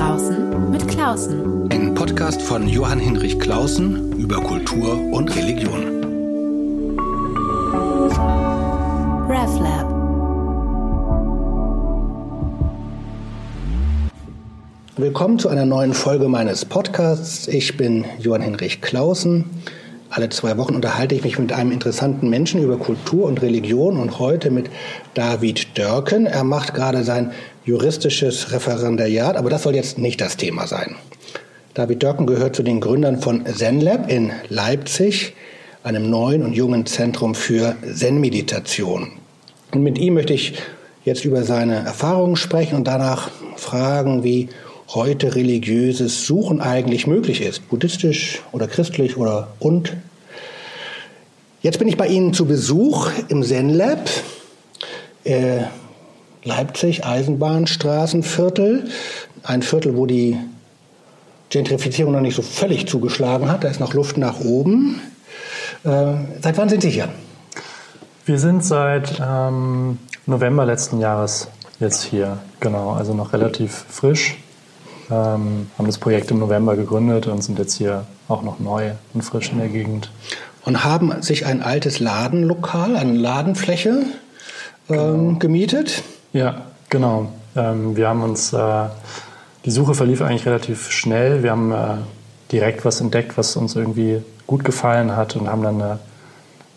[0.00, 1.70] Draußen mit Klausen.
[1.70, 6.00] Ein Podcast von Johann Hinrich Klausen über Kultur und Religion.
[9.28, 9.90] RevLab.
[14.96, 17.46] Willkommen zu einer neuen Folge meines Podcasts.
[17.46, 19.44] Ich bin Johann Hinrich Klausen.
[20.08, 24.18] Alle zwei Wochen unterhalte ich mich mit einem interessanten Menschen über Kultur und Religion und
[24.18, 24.70] heute mit
[25.12, 26.24] David Dörken.
[26.24, 27.32] Er macht gerade sein
[27.64, 30.96] juristisches Referendariat, aber das soll jetzt nicht das Thema sein.
[31.74, 35.34] David Dörken gehört zu den Gründern von ZenLab in Leipzig,
[35.82, 39.12] einem neuen und jungen Zentrum für Zen-Meditation.
[39.72, 40.54] Und mit ihm möchte ich
[41.04, 44.48] jetzt über seine Erfahrungen sprechen und danach fragen, wie
[44.88, 49.96] heute religiöses Suchen eigentlich möglich ist, buddhistisch oder christlich oder und.
[51.62, 54.10] Jetzt bin ich bei Ihnen zu Besuch im Zen Lab,
[55.24, 55.62] äh,
[56.44, 58.88] Leipzig, Eisenbahnstraßenviertel,
[59.42, 60.38] ein Viertel, wo die
[61.50, 63.64] Gentrifizierung noch nicht so völlig zugeschlagen hat.
[63.64, 65.00] Da ist noch Luft nach oben.
[65.84, 67.08] Äh, seit wann sind Sie hier?
[68.24, 71.48] Wir sind seit ähm, November letzten Jahres
[71.80, 74.36] jetzt hier, genau, also noch relativ frisch
[75.10, 79.22] ähm, haben das Projekt im November gegründet und sind jetzt hier auch noch neu und
[79.22, 80.10] frisch in der Gegend.
[80.64, 84.04] Und haben sich ein altes Ladenlokal, eine Ladenfläche
[84.88, 85.38] ähm, genau.
[85.38, 86.02] gemietet?
[86.32, 87.32] Ja, genau.
[87.56, 88.84] Ähm, wir haben uns, äh,
[89.64, 91.42] die Suche verlief eigentlich relativ schnell.
[91.42, 91.96] Wir haben äh,
[92.52, 95.98] direkt was entdeckt, was uns irgendwie gut gefallen hat und haben dann eine,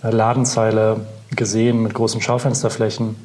[0.05, 3.15] Ladenzeile gesehen mit großen Schaufensterflächen,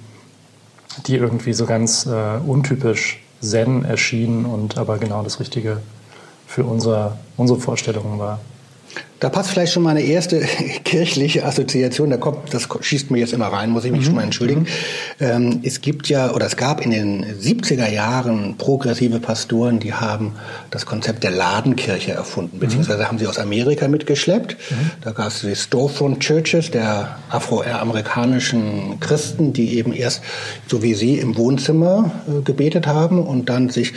[1.08, 5.78] die irgendwie so ganz äh, untypisch Zen erschienen und aber genau das Richtige
[6.46, 8.38] für unsere, unsere Vorstellungen war.
[9.20, 10.40] Da passt vielleicht schon mal eine erste
[10.84, 12.10] kirchliche Assoziation.
[12.10, 14.04] Da kommt, das schießt mir jetzt immer rein, muss ich mich mhm.
[14.04, 14.60] schon mal entschuldigen.
[14.60, 14.66] Mhm.
[15.20, 20.34] Ähm, es gibt ja, oder es gab in den 70er Jahren progressive Pastoren, die haben
[20.70, 22.60] das Konzept der Ladenkirche erfunden, mhm.
[22.60, 24.56] beziehungsweise haben sie aus Amerika mitgeschleppt.
[24.70, 24.90] Mhm.
[25.00, 30.22] Da gab es die Storefront Churches der afroamerikanischen Christen, die eben erst,
[30.68, 33.94] so wie sie, im Wohnzimmer äh, gebetet haben und dann sich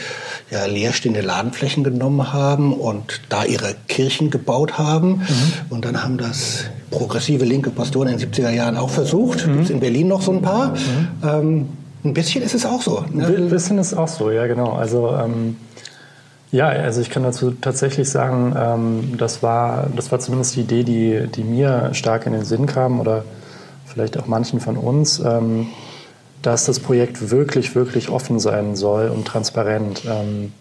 [0.50, 5.54] ja, leerstehende Ladenflächen genommen haben und da ihre Kirchen gebaut haben Mhm.
[5.70, 9.48] Und dann haben das progressive linke Pastoren in den 70er Jahren auch versucht.
[9.48, 9.58] Mhm.
[9.58, 10.70] Gibt in Berlin noch so ein paar.
[10.70, 11.08] Mhm.
[11.24, 11.70] Ähm,
[12.04, 13.06] ein bisschen ist es auch so.
[13.12, 13.28] Ne?
[13.28, 14.74] Ein bisschen ist es auch so, ja genau.
[14.74, 15.56] Also ähm,
[16.52, 20.84] ja, also ich kann dazu tatsächlich sagen, ähm, das, war, das war zumindest die Idee,
[20.84, 23.24] die, die mir stark in den Sinn kam oder
[23.86, 25.68] vielleicht auch manchen von uns, ähm,
[26.42, 30.04] dass das Projekt wirklich, wirklich offen sein soll und transparent.
[30.06, 30.52] Ähm,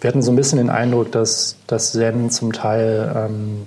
[0.00, 3.66] wir hatten so ein bisschen den Eindruck, dass das Zen zum Teil ähm,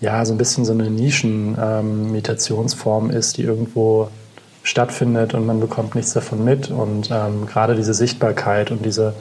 [0.00, 4.08] ja so ein bisschen so eine Nischen-Meditationsform ähm, ist, die irgendwo
[4.62, 6.70] stattfindet und man bekommt nichts davon mit.
[6.70, 9.14] Und ähm, gerade diese Sichtbarkeit und diese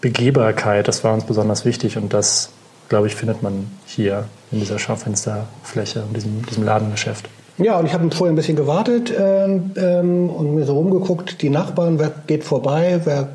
[0.00, 2.50] Begehbarkeit, das war uns besonders wichtig und das,
[2.88, 7.28] glaube ich, findet man hier in dieser Schaufensterfläche, in diesem, diesem Ladengeschäft.
[7.56, 11.50] Ja, und ich habe vorher ein bisschen gewartet ähm, ähm, und mir so rumgeguckt, die
[11.50, 13.28] Nachbarn, wer geht vorbei, wer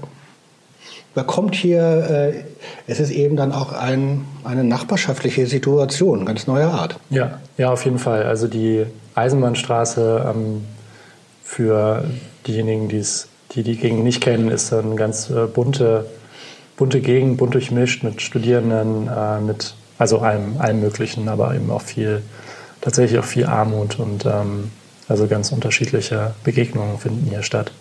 [1.15, 1.81] wer kommt hier?
[1.81, 2.33] Äh,
[2.87, 6.99] es ist eben dann auch ein, eine nachbarschaftliche Situation, ganz neuer Art.
[7.09, 8.23] Ja, ja, auf jeden Fall.
[8.23, 10.63] Also die Eisenbahnstraße ähm,
[11.43, 12.03] für
[12.47, 16.05] diejenigen, die's, die die Gegend nicht kennen, ist eine ganz äh, bunte,
[16.77, 21.81] bunte Gegend, bunt durchmischt mit Studierenden, äh, mit also allem, allem Möglichen, aber eben auch
[21.81, 22.21] viel,
[22.81, 24.71] tatsächlich auch viel Armut und ähm,
[25.07, 27.71] also ganz unterschiedliche Begegnungen finden hier statt.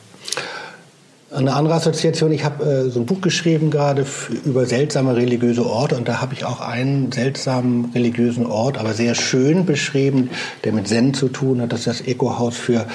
[1.31, 4.07] Eine andere Assoziation, ich habe äh, so ein Buch geschrieben gerade
[4.47, 9.15] über seltsame religiöse Orte und da habe ich auch einen seltsamen religiösen Ort, aber sehr
[9.15, 10.31] schön beschrieben,
[10.65, 11.73] der mit Zen zu tun hat.
[11.73, 12.87] Das ist das Eco-Haus für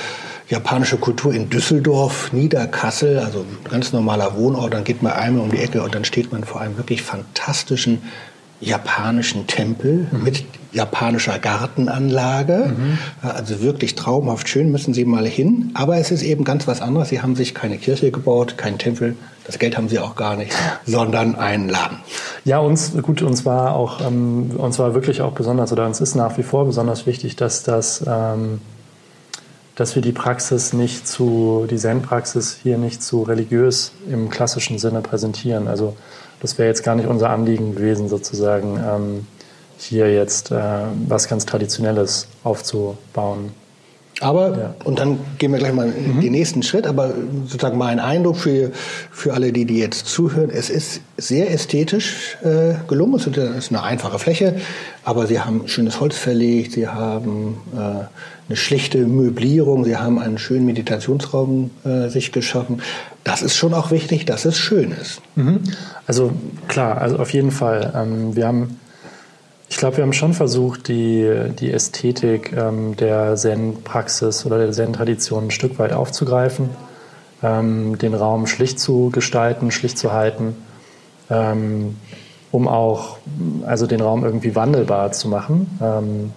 [0.49, 4.73] japanische Kultur in Düsseldorf, Niederkassel, also ganz normaler Wohnort.
[4.73, 8.01] Dann geht man einmal um die Ecke und dann steht man vor einem wirklich fantastischen
[8.63, 10.23] japanischen Tempel mhm.
[10.23, 12.73] mit japanischer Gartenanlage.
[12.75, 12.97] Mhm.
[13.21, 15.71] Also wirklich traumhaft schön, müssen Sie mal hin.
[15.75, 17.09] Aber es ist eben ganz was anderes.
[17.09, 19.15] Sie haben sich keine Kirche gebaut, keinen Tempel.
[19.45, 20.53] Das Geld haben Sie auch gar nicht,
[20.85, 21.97] sondern einen Laden.
[22.45, 26.15] Ja, uns, gut, uns war auch, ähm, uns war wirklich auch besonders, oder uns ist
[26.15, 28.61] nach wie vor besonders wichtig, dass das, ähm,
[29.75, 35.01] dass wir die Praxis nicht zu, die Zen-Praxis hier nicht zu religiös im klassischen Sinne
[35.01, 35.67] präsentieren.
[35.67, 35.95] Also,
[36.43, 39.27] das wäre jetzt gar nicht unser Anliegen gewesen, sozusagen ähm,
[39.77, 40.61] hier jetzt äh,
[41.07, 43.51] was ganz Traditionelles aufzubauen.
[44.23, 44.75] Aber, ja.
[44.83, 46.21] und dann gehen wir gleich mal mhm.
[46.21, 47.13] den nächsten Schritt, aber
[47.45, 48.71] sozusagen mein Eindruck für,
[49.11, 53.15] für alle, die, die jetzt zuhören, es ist sehr ästhetisch äh, gelungen.
[53.15, 54.55] Es ist eine einfache Fläche,
[55.03, 58.05] aber sie haben schönes Holz verlegt, sie haben äh,
[58.47, 62.81] eine schlichte Möblierung, sie haben einen schönen Meditationsraum äh, sich geschaffen.
[63.23, 65.21] Das ist schon auch wichtig, dass es schön ist.
[65.35, 65.61] Mhm.
[66.07, 66.31] Also
[66.67, 67.93] klar, also auf jeden Fall.
[67.95, 68.79] Ähm, wir haben
[69.73, 75.45] ich glaube, wir haben schon versucht, die, die Ästhetik ähm, der Zen-Praxis oder der Zen-Tradition
[75.45, 76.69] ein Stück weit aufzugreifen,
[77.41, 80.55] ähm, den Raum schlicht zu gestalten, schlicht zu halten,
[81.31, 81.95] ähm,
[82.51, 83.17] um auch
[83.65, 85.67] also den Raum irgendwie wandelbar zu machen.
[85.81, 86.33] Ähm,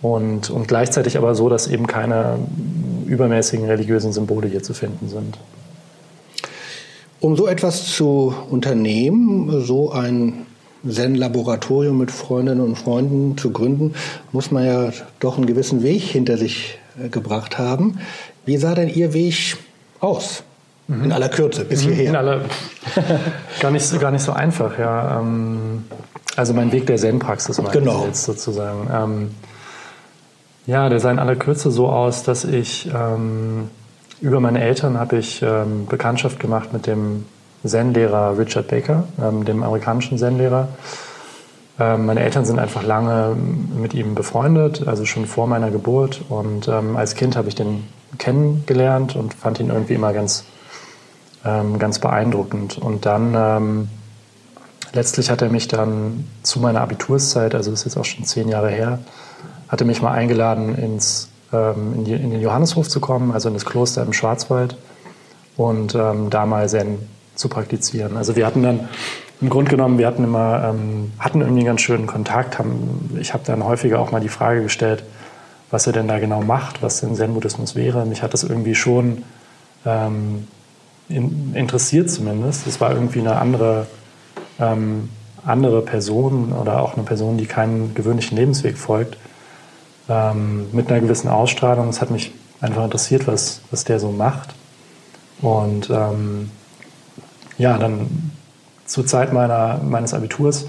[0.00, 2.38] und, und gleichzeitig aber so, dass eben keine
[3.06, 5.36] übermäßigen religiösen Symbole hier zu finden sind.
[7.18, 10.46] Um so etwas zu unternehmen, so ein
[10.88, 13.94] Zen-Laboratorium mit Freundinnen und Freunden zu gründen,
[14.32, 17.98] muss man ja doch einen gewissen Weg hinter sich äh, gebracht haben.
[18.44, 19.56] Wie sah denn Ihr Weg
[20.00, 20.42] aus?
[20.88, 21.04] Mhm.
[21.04, 21.88] In aller Kürze, bis mhm.
[21.88, 22.10] hierher.
[22.10, 22.40] In aller,
[23.60, 25.20] gar, nicht, gar nicht so einfach, ja.
[25.20, 25.84] Ähm,
[26.36, 28.06] also mein Weg der Zen-Praxis meine genau.
[28.06, 28.88] jetzt sozusagen.
[28.92, 29.30] Ähm,
[30.66, 33.68] ja, der sah in aller Kürze so aus, dass ich ähm,
[34.20, 35.44] über meine Eltern habe ich
[35.88, 37.24] Bekanntschaft gemacht mit dem
[37.64, 40.68] Zen-Lehrer Richard Baker, ähm, dem amerikanischen Zen-Lehrer.
[41.78, 46.22] Ähm, meine Eltern sind einfach lange mit ihm befreundet, also schon vor meiner Geburt.
[46.28, 47.84] Und ähm, als Kind habe ich den
[48.18, 50.44] kennengelernt und fand ihn irgendwie immer ganz,
[51.44, 52.78] ähm, ganz beeindruckend.
[52.78, 53.88] Und dann ähm,
[54.92, 58.48] letztlich hat er mich dann zu meiner Abiturszeit, also das ist jetzt auch schon zehn
[58.48, 58.98] Jahre her,
[59.68, 63.48] hat er mich mal eingeladen, ins, ähm, in, die, in, den Johanneshof zu kommen, also
[63.48, 64.76] in das Kloster im Schwarzwald
[65.56, 66.98] und da mal Zen
[67.42, 68.16] zu praktizieren.
[68.16, 68.88] Also wir hatten dann
[69.42, 72.58] im Grunde genommen, wir hatten immer, ähm, hatten irgendwie einen ganz schönen Kontakt.
[72.58, 75.02] Haben, ich habe dann häufiger auch mal die Frage gestellt,
[75.70, 78.06] was er denn da genau macht, was denn Zen-Buddhismus wäre.
[78.06, 79.24] Mich hat das irgendwie schon
[79.84, 80.46] ähm,
[81.08, 82.66] in, interessiert zumindest.
[82.68, 83.88] Es war irgendwie eine andere,
[84.60, 85.08] ähm,
[85.44, 89.16] andere Person oder auch eine Person, die keinen gewöhnlichen Lebensweg folgt,
[90.08, 91.88] ähm, mit einer gewissen Ausstrahlung.
[91.88, 94.54] Es hat mich einfach interessiert, was, was der so macht.
[95.40, 96.50] Und ähm,
[97.62, 98.32] ja, dann
[98.86, 100.66] zur Zeit meiner, meines Abiturs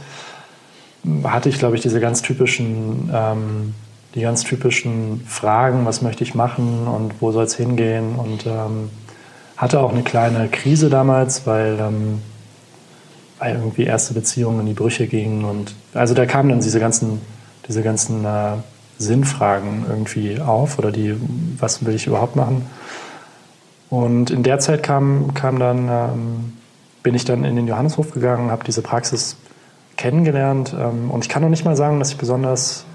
[1.23, 3.73] hatte ich, glaube ich, diese ganz typischen, ähm,
[4.13, 8.89] die ganz typischen Fragen, was möchte ich machen und wo soll es hingehen und ähm,
[9.57, 12.21] hatte auch eine kleine Krise damals, weil, ähm,
[13.39, 17.21] weil irgendwie erste Beziehungen in die Brüche gingen und also da kamen dann diese ganzen,
[17.67, 18.57] diese ganzen äh,
[18.99, 21.15] Sinnfragen irgendwie auf oder die,
[21.57, 22.67] was will ich überhaupt machen?
[23.89, 26.53] Und in der Zeit kam, kam dann ähm,
[27.03, 29.35] bin ich dann in den Johanneshof gegangen, habe diese Praxis
[29.97, 32.85] kennengelernt ähm, und ich kann noch nicht mal sagen, dass ich besonders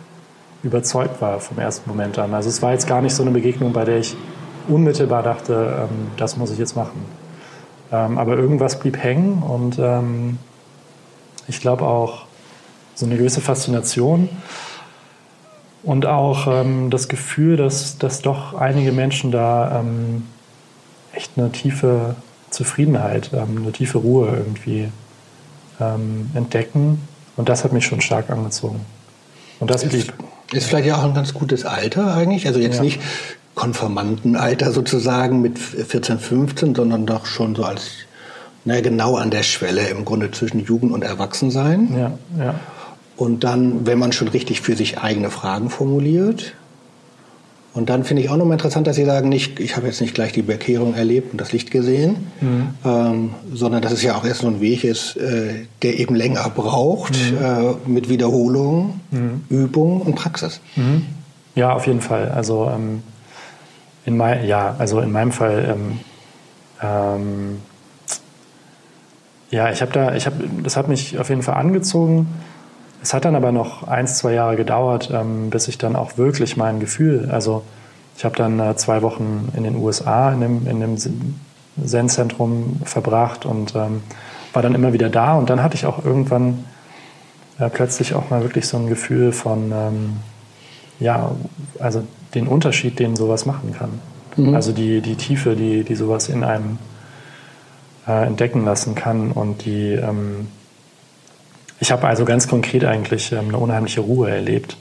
[0.63, 2.35] überzeugt war vom ersten Moment an.
[2.35, 4.17] Also es war jetzt gar nicht so eine Begegnung, bei der ich
[4.67, 7.05] unmittelbar dachte, ähm, das muss ich jetzt machen.
[7.93, 9.79] Ähm, aber irgendwas blieb hängen und
[11.47, 12.27] ich glaube auch
[12.95, 14.29] so eine gewisse Faszination
[15.83, 19.83] und auch das Gefühl, dass, dass doch einige Menschen da
[21.15, 22.17] echt eine tiefe
[22.51, 24.89] Zufriedenheit, ähm, eine tiefe Ruhe irgendwie
[25.81, 27.01] ähm, entdecken.
[27.37, 28.81] Und das hat mich schon stark angezogen.
[29.61, 30.13] Und das blieb.
[30.53, 32.47] Ist vielleicht ja auch ein ganz gutes Alter eigentlich.
[32.47, 32.83] Also jetzt ja.
[32.83, 33.01] nicht
[33.55, 37.91] Konformantenalter sozusagen mit 14, 15, sondern doch schon so als
[38.65, 41.89] na, genau an der Schwelle im Grunde zwischen Jugend und Erwachsensein.
[41.97, 42.55] Ja, ja.
[43.17, 46.55] Und dann, wenn man schon richtig für sich eigene Fragen formuliert,
[47.79, 50.13] und dann finde ich auch nochmal interessant, dass Sie sagen, nicht, ich habe jetzt nicht
[50.13, 52.71] gleich die Bekehrung erlebt und das Licht gesehen, mhm.
[52.85, 56.51] ähm, sondern dass es ja auch erst so ein Weg ist, äh, der eben länger
[56.51, 57.39] braucht, mhm.
[57.39, 59.45] äh, mit Wiederholung, mhm.
[59.49, 60.61] Übung und Praxis.
[60.75, 61.07] Mhm.
[61.55, 62.31] Ja, auf jeden Fall.
[62.31, 63.05] Also ähm,
[64.05, 66.01] in, mein, ja, also in meinem Fall, ähm,
[66.83, 67.59] ähm
[69.53, 72.27] ja, ich habe da, ich habe, das hat mich auf jeden Fall angezogen.
[73.03, 76.57] Es hat dann aber noch ein, zwei Jahre gedauert, ähm, bis ich dann auch wirklich
[76.57, 77.63] mein Gefühl, also
[78.17, 80.97] ich habe dann äh, zwei Wochen in den USA in dem, in dem
[81.87, 84.03] Zen-Zentrum verbracht und ähm,
[84.53, 85.35] war dann immer wieder da.
[85.37, 86.65] Und dann hatte ich auch irgendwann
[87.61, 90.17] äh, plötzlich auch mal wirklich so ein Gefühl von, ähm,
[90.99, 91.31] ja,
[91.79, 92.03] also
[92.35, 94.01] den Unterschied, den sowas machen kann.
[94.37, 94.55] Mhm.
[94.55, 96.79] Also die, die Tiefe, die, die sowas in einem
[98.09, 100.49] äh, entdecken lassen kann und die, ähm,
[101.81, 104.77] ich habe also ganz konkret eigentlich ähm, eine unheimliche Ruhe erlebt.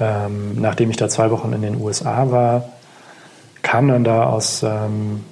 [0.00, 2.68] Ähm, nachdem ich da zwei Wochen in den USA war,
[3.62, 5.24] kam dann da aus, ähm,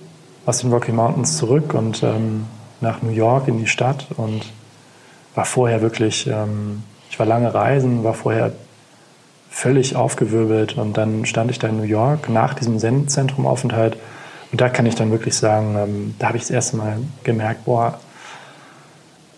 [0.46, 2.46] aus den Rocky Mountains zurück und ähm,
[2.80, 4.42] nach New York in die Stadt und
[5.34, 8.52] war vorher wirklich, ähm, ich war lange reisen, war vorher
[9.52, 10.76] völlig aufgewirbelt.
[10.76, 13.96] Und dann stand ich da in New York nach diesem Zen-Zentrum-Aufenthalt.
[14.50, 17.64] Und da kann ich dann wirklich sagen, ähm, da habe ich das erste Mal gemerkt,
[17.64, 18.00] boah,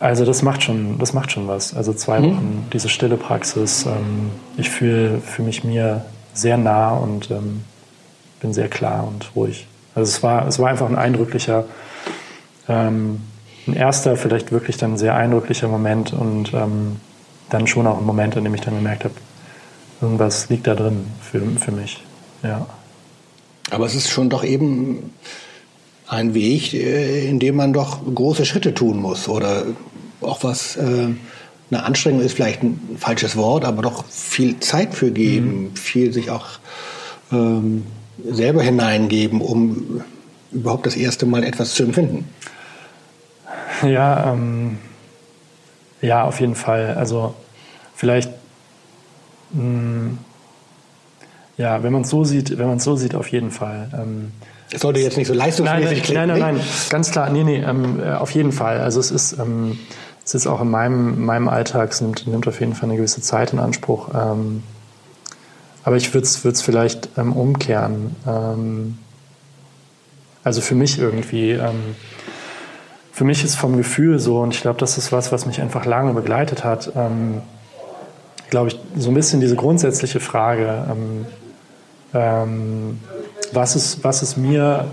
[0.04, 1.74] also das macht schon, das macht schon was.
[1.74, 2.24] Also zwei mhm.
[2.24, 3.86] Wochen, diese stille Praxis.
[3.86, 7.64] Ähm, ich fühle fühl mich mir sehr nah und ähm,
[8.40, 9.66] bin sehr klar und ruhig.
[9.94, 11.64] Also es war, es war einfach ein eindrücklicher,
[12.68, 13.22] ähm,
[13.66, 16.96] ein erster, vielleicht wirklich dann sehr eindrücklicher Moment und ähm,
[17.48, 19.14] dann schon auch ein Moment, in dem ich dann gemerkt habe,
[20.02, 22.04] irgendwas liegt da drin für, für mich.
[22.42, 22.66] Ja.
[23.70, 25.12] Aber es ist schon doch eben
[26.06, 29.64] ein Weg, äh, in dem man doch große Schritte tun muss oder
[30.24, 31.08] auch was äh,
[31.70, 35.76] eine Anstrengung ist vielleicht ein falsches Wort, aber doch viel Zeit für geben, mhm.
[35.76, 36.46] viel sich auch
[37.32, 37.86] ähm,
[38.30, 40.02] selber hineingeben, um
[40.52, 42.28] überhaupt das erste Mal etwas zu empfinden.
[43.82, 44.78] Ja, ähm,
[46.00, 46.94] ja, auf jeden Fall.
[46.94, 47.34] Also
[47.94, 48.30] vielleicht,
[49.50, 50.18] mh, mm,
[51.56, 53.88] ja, wenn man es so sieht, wenn man es so sieht, auf jeden Fall.
[53.94, 54.32] Ähm,
[54.72, 56.28] es sollte jetzt nicht so leistungsmäßig klingen.
[56.28, 58.80] Nein, nein, nein, ganz klar, nee, nee, ähm, äh, auf jeden Fall.
[58.80, 59.78] Also es ist, ähm,
[60.24, 63.20] es ist auch in meinem, meinem Alltag, es nimmt, nimmt auf jeden Fall eine gewisse
[63.20, 64.08] Zeit in Anspruch.
[64.14, 64.62] Ähm,
[65.84, 68.16] aber ich würde es vielleicht ähm, umkehren.
[68.26, 68.98] Ähm,
[70.42, 71.52] also für mich irgendwie.
[71.52, 71.96] Ähm,
[73.12, 75.84] für mich ist vom Gefühl so, und ich glaube, das ist was, was mich einfach
[75.84, 77.42] lange begleitet hat, ähm,
[78.50, 80.84] glaube ich, so ein bisschen diese grundsätzliche Frage,
[82.12, 82.98] ähm,
[83.52, 84.86] was, ist, was ist mir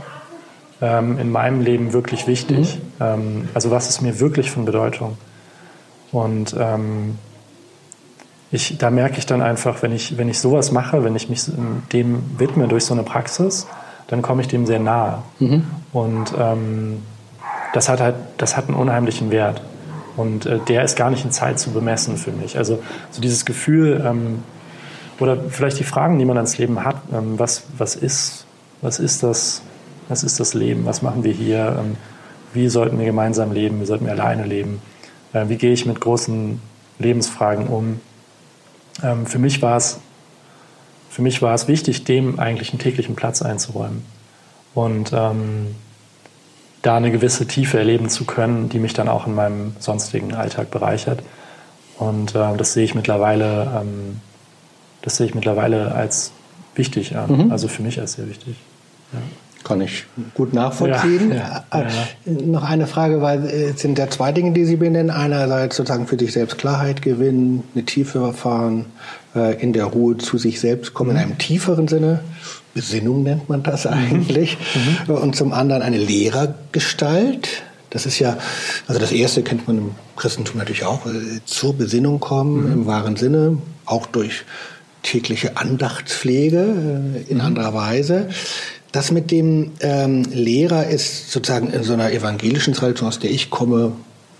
[0.81, 2.79] in meinem Leben wirklich wichtig?
[2.97, 3.49] Mhm.
[3.53, 5.17] also was ist mir wirklich von Bedeutung?
[6.11, 6.55] Und
[8.51, 11.43] ich, da merke ich dann einfach, wenn ich, wenn ich sowas mache, wenn ich mich
[11.93, 13.67] dem widme durch so eine Praxis,
[14.07, 15.23] dann komme ich dem sehr nahe.
[15.39, 15.63] Mhm.
[15.93, 17.01] Und ähm,
[17.73, 19.61] das hat halt, das hat einen unheimlichen Wert.
[20.17, 22.57] Und äh, der ist gar nicht in Zeit zu bemessen für mich.
[22.57, 24.43] Also so dieses Gefühl ähm,
[25.19, 28.45] oder vielleicht die Fragen, die man ans Leben hat, ähm, was, was, ist,
[28.81, 29.61] was, ist das,
[30.11, 31.95] was ist das Leben, was machen wir hier, ähm,
[32.53, 34.81] wie sollten wir gemeinsam leben, wie sollten wir alleine leben,
[35.31, 36.61] äh, wie gehe ich mit großen
[36.99, 38.01] Lebensfragen um,
[39.01, 39.99] ähm, für, mich war es,
[41.09, 44.03] für mich war es wichtig, dem eigentlich einen täglichen Platz einzuräumen.
[44.73, 45.75] Und ähm,
[46.81, 50.71] da eine gewisse Tiefe erleben zu können, die mich dann auch in meinem sonstigen Alltag
[50.71, 51.21] bereichert.
[51.97, 54.19] Und äh, das sehe ich mittlerweile, ähm,
[55.01, 56.31] das sehe ich mittlerweile als
[56.75, 57.45] wichtig an.
[57.45, 57.51] Mhm.
[57.51, 58.55] Also für mich als sehr wichtig.
[59.13, 59.19] Ja.
[59.63, 61.31] Kann ich gut nachvollziehen.
[61.31, 61.87] Ja, ja, ja.
[62.25, 65.11] Noch eine Frage, weil es sind ja zwei Dinge, die Sie benennen.
[65.11, 68.87] Einerseits sozusagen für sich selbst Klarheit gewinnen, eine Tiefe erfahren,
[69.35, 72.21] äh, in der Ruhe zu sich selbst kommen, in einem tieferen Sinne.
[72.73, 74.57] Besinnung nennt man das eigentlich.
[75.07, 75.13] Mhm.
[75.13, 77.63] Und zum anderen eine Lehrergestalt.
[77.89, 78.37] Das ist ja,
[78.87, 82.73] also das erste kennt man im Christentum natürlich auch, äh, zur Besinnung kommen mhm.
[82.73, 84.43] im wahren Sinne, auch durch
[85.03, 87.41] tägliche Andachtspflege äh, in mhm.
[87.41, 88.29] anderer Weise.
[88.91, 93.49] Das mit dem ähm, Lehrer ist sozusagen in so einer evangelischen Tradition, aus der ich
[93.49, 93.93] komme,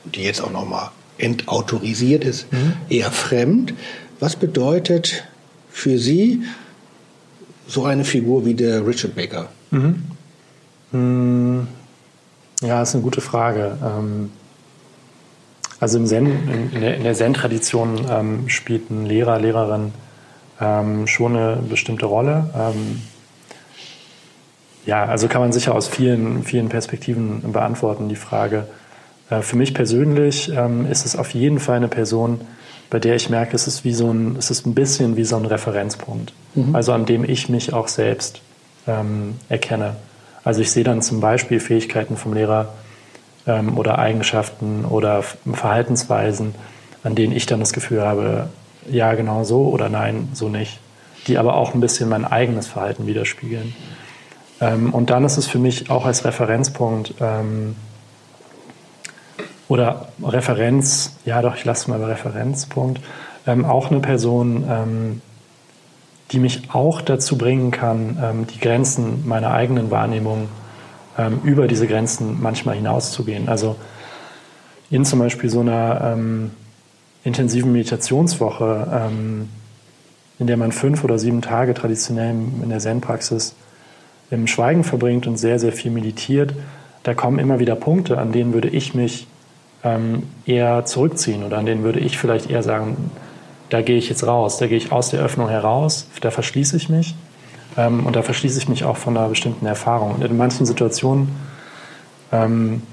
[0.03, 2.74] die jetzt auch nochmal entautorisiert ist, mhm.
[2.89, 3.74] eher fremd.
[4.20, 5.24] Was bedeutet
[5.70, 6.43] für Sie
[7.67, 9.50] so eine Figur wie der Richard Baker?
[9.72, 10.03] Mhm.
[10.91, 11.67] Hm.
[12.62, 13.77] Ja, ist eine gute Frage.
[13.84, 14.31] Ähm,
[15.79, 19.93] also im Zen, in der Zen-Tradition ähm, spielt ein Lehrer, Lehrerin
[20.60, 22.50] ähm, schon eine bestimmte Rolle
[24.85, 28.65] ja, also kann man sicher aus vielen, vielen Perspektiven beantworten, die Frage.
[29.29, 32.41] Äh, für mich persönlich ähm, ist es auf jeden Fall eine Person,
[32.89, 35.38] bei der ich merke, es ist wie so ein, es ist ein bisschen wie so
[35.38, 36.33] ein Referenzpunkt.
[36.55, 36.75] Mhm.
[36.75, 38.41] Also an dem ich mich auch selbst
[38.88, 39.95] ähm, erkenne.
[40.43, 42.73] Also ich sehe dann zum Beispiel Fähigkeiten vom Lehrer
[43.47, 46.55] ähm, oder Eigenschaften oder Verhaltensweisen,
[47.03, 48.50] an denen ich dann das Gefühl habe,
[48.89, 50.79] ja, genau so oder nein, so nicht.
[51.27, 53.75] Die aber auch ein bisschen mein eigenes Verhalten widerspiegeln.
[54.61, 57.75] Ähm, und dann ist es für mich auch als Referenzpunkt ähm,
[59.67, 63.01] oder Referenz, ja doch, ich lasse es mal bei Referenzpunkt,
[63.47, 65.21] ähm, auch eine Person, ähm,
[66.31, 70.47] die mich auch dazu bringen kann, ähm, die Grenzen meiner eigenen Wahrnehmung
[71.17, 73.49] ähm, über diese Grenzen manchmal hinauszugehen.
[73.49, 73.75] Also
[74.91, 76.17] in zum Beispiel so einer
[77.23, 79.09] intensiven Meditationswoche,
[80.37, 83.55] in der man fünf oder sieben Tage traditionell in der Zen-Praxis
[84.31, 86.53] im Schweigen verbringt und sehr, sehr viel meditiert,
[87.03, 89.27] da kommen immer wieder Punkte, an denen würde ich mich
[89.83, 93.11] ähm, eher zurückziehen oder an denen würde ich vielleicht eher sagen,
[93.69, 96.89] da gehe ich jetzt raus, da gehe ich aus der Öffnung heraus, da verschließe ich
[96.89, 97.15] mich
[97.77, 100.15] ähm, und da verschließe ich mich auch von einer bestimmten Erfahrung.
[100.15, 101.29] Und in manchen Situationen
[102.31, 102.83] ähm,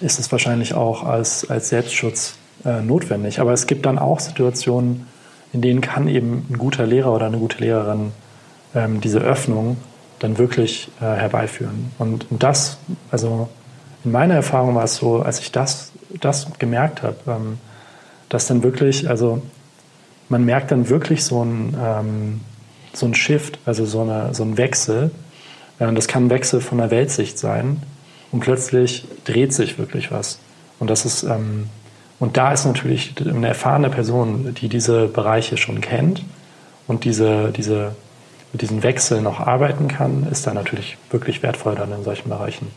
[0.00, 3.40] ist es wahrscheinlich auch als, als Selbstschutz äh, notwendig.
[3.40, 5.06] Aber es gibt dann auch Situationen,
[5.52, 8.12] in denen kann eben ein guter Lehrer oder eine gute Lehrerin
[8.74, 9.76] ähm, diese Öffnung
[10.18, 11.92] dann wirklich äh, herbeiführen.
[11.98, 12.78] Und, das,
[13.10, 13.48] also
[14.04, 17.58] in meiner Erfahrung war es so, als ich das, das gemerkt habe, ähm,
[18.28, 19.42] dass dann wirklich, also
[20.28, 22.40] man merkt dann wirklich so ein, ähm,
[22.92, 25.10] so ein Shift, also so, eine, so ein Wechsel.
[25.78, 27.82] Äh, das kann ein Wechsel von der Weltsicht sein
[28.32, 30.38] und plötzlich dreht sich wirklich was.
[30.78, 31.68] Und das ist, ähm,
[32.18, 36.24] und da ist natürlich eine erfahrene Person, die diese Bereiche schon kennt
[36.86, 37.94] und diese, diese,
[38.54, 42.68] mit diesen Wechseln noch arbeiten kann, ist da natürlich wirklich wertvoll dann in solchen Bereichen.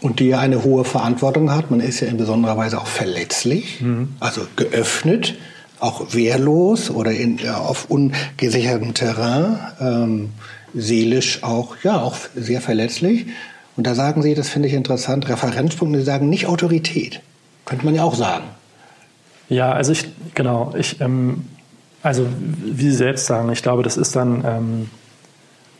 [0.00, 1.72] Und die ja eine hohe Verantwortung hat.
[1.72, 4.14] Man ist ja in besonderer Weise auch verletzlich, mhm.
[4.20, 5.34] also geöffnet,
[5.80, 10.30] auch wehrlos oder in, ja, auf ungesichertem Terrain, ähm,
[10.74, 13.26] seelisch auch, ja, auch sehr verletzlich.
[13.76, 17.20] Und da sagen Sie, das finde ich interessant, Referenzpunkte, Sie sagen nicht Autorität.
[17.64, 18.44] Könnte man ja auch sagen.
[19.48, 21.46] Ja, also ich, genau, ich, ähm,
[22.00, 24.90] also wie Sie selbst sagen, ich glaube, das ist dann ähm,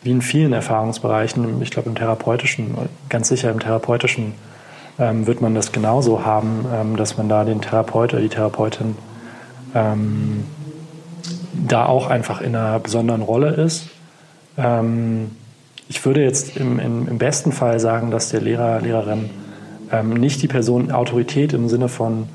[0.03, 2.75] wie in vielen Erfahrungsbereichen, ich glaube im therapeutischen,
[3.09, 4.35] ganz sicher im therapeutischen
[5.01, 8.97] ähm, wird man das genauso haben, ähm, dass man da den Therapeut oder die Therapeutin
[9.75, 10.45] ähm,
[11.55, 13.87] da auch einfach in einer besonderen Rolle ist.
[14.59, 15.31] Ähm,
[15.89, 19.31] ich würde jetzt im, im, im, besten Fall sagen, dass der Lehrer, Lehrerin
[20.05, 22.29] nicht die Person Autorität im Sinne von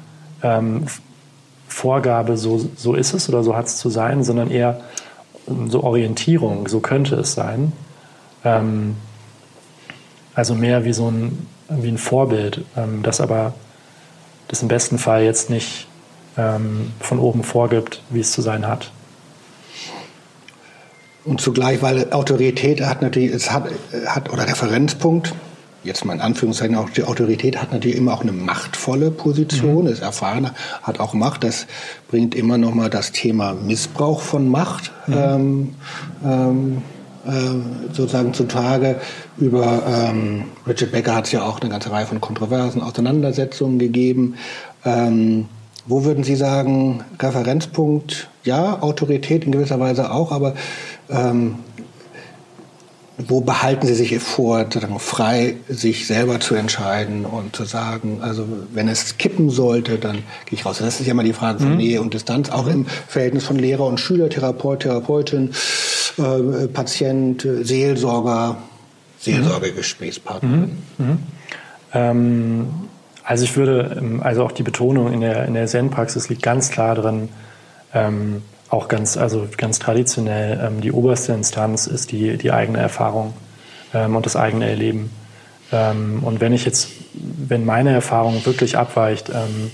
[1.69, 4.81] Vorgabe, so, so ist es oder so hat es zu sein, sondern eher
[5.67, 7.73] so Orientierung, so könnte es sein.
[8.43, 8.95] Ähm,
[10.33, 13.53] also mehr wie so ein, wie ein Vorbild, ähm, das aber
[14.47, 15.87] das im besten Fall jetzt nicht
[16.37, 18.91] ähm, von oben vorgibt, wie es zu sein hat.
[21.23, 23.65] Und zugleich, weil Autorität hat natürlich, es hat,
[24.05, 25.33] hat oder Referenzpunkt,
[25.85, 29.91] jetzt mal in Anführungszeichen auch die Autorität hat natürlich immer auch eine machtvolle Position, mhm.
[29.91, 30.51] ist erfahren,
[30.83, 31.43] hat auch Macht.
[31.43, 31.67] Das
[32.09, 35.13] bringt immer noch mal das Thema Missbrauch von Macht mhm.
[35.15, 35.75] ähm,
[36.25, 36.81] ähm,
[37.25, 38.99] äh, sozusagen zutage.
[39.37, 44.35] Über ähm, Richard Becker hat es ja auch eine ganze Reihe von kontroversen Auseinandersetzungen gegeben.
[44.83, 45.45] Ähm,
[45.87, 50.55] wo würden Sie sagen, Referenzpunkt, ja, Autorität in gewisser Weise auch, aber
[51.09, 51.55] ähm,
[53.17, 54.65] wo behalten Sie sich vor,
[54.99, 60.59] frei sich selber zu entscheiden und zu sagen, also wenn es kippen sollte, dann gehe
[60.59, 60.79] ich raus.
[60.79, 61.77] Das ist ja immer die Frage von mhm.
[61.77, 65.51] Nähe und Distanz, auch im Verhältnis von Lehrer und Schüler, Therapeut, Therapeutin,
[66.17, 68.57] äh, Patient, Seelsorger,
[69.19, 70.77] Seelsorgegesprächspartnerin.
[70.97, 71.05] Mhm.
[71.05, 71.17] Mhm.
[71.93, 72.67] Ähm,
[73.23, 76.69] also ich würde, ähm, also auch die Betonung in der, in der Zen-Praxis liegt ganz
[76.69, 77.29] klar drin,
[77.93, 83.33] ähm, auch ganz, also ganz traditionell ähm, die oberste Instanz ist die, die eigene Erfahrung
[83.93, 85.11] ähm, und das eigene Erleben.
[85.71, 89.71] Ähm, und wenn ich jetzt, wenn meine Erfahrung wirklich abweicht ähm,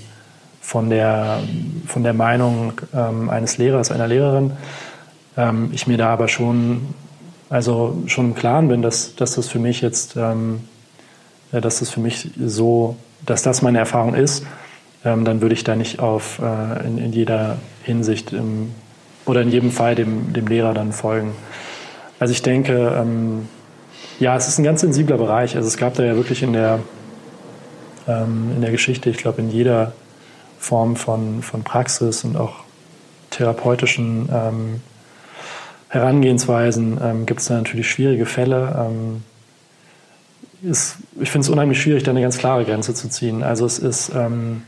[0.62, 1.40] von, der,
[1.88, 4.52] von der Meinung ähm, eines Lehrers, einer Lehrerin,
[5.38, 6.94] ähm, ich mir da aber schon,
[7.50, 12.32] also schon im Klaren bin, dass, dass das für mich jetzt, dass das für mich
[12.40, 14.46] so, dass das meine Erfahrung ist,
[15.04, 18.72] dann würde ich da nicht auf, äh, in, in jeder Hinsicht im,
[19.26, 21.34] oder in jedem Fall dem, dem Lehrer dann folgen.
[22.20, 23.48] Also ich denke, ähm,
[24.20, 25.56] ja, es ist ein ganz sensibler Bereich.
[25.56, 26.80] Also es gab da ja wirklich in der,
[28.08, 29.94] ähm, in der Geschichte, ich glaube, in jeder
[30.60, 32.58] Form von, von Praxis und auch
[33.32, 34.82] therapeutischen ähm,
[35.88, 38.88] Herangehensweisen ähm, gibt es da natürlich schwierige Fälle.
[38.88, 39.24] Ähm,
[40.62, 43.42] ist, ich finde es unheimlich schwierig, da eine ganz klare Grenze zu ziehen.
[43.42, 44.62] Also es ist, ähm,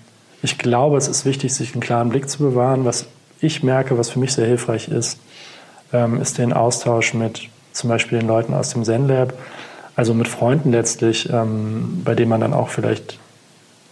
[0.43, 3.07] ich glaube, es ist wichtig, sich einen klaren Blick zu bewahren, was
[3.39, 5.17] ich merke, was für mich sehr hilfreich ist,
[5.93, 9.33] ähm, ist den Austausch mit zum Beispiel den Leuten aus dem Zen-Lab,
[9.95, 13.19] also mit Freunden letztlich, ähm, bei denen man dann auch vielleicht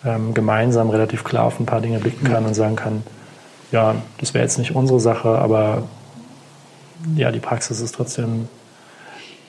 [0.04, 3.04] ähm, gemeinsam relativ klar auf ein paar Dinge blicken kann und sagen kann,
[3.72, 5.84] ja, das wäre jetzt nicht unsere Sache, aber
[7.16, 8.50] ja, die Praxis ist trotzdem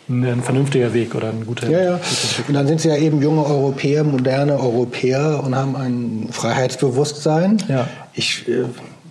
[0.08, 2.00] ein vernünftiger Weg oder ein guter ja, ja.
[2.48, 7.62] Und dann sind Sie ja eben junge Europäer, moderne Europäer und haben ein Freiheitsbewusstsein.
[7.68, 7.88] Ja.
[8.14, 8.64] Ich äh,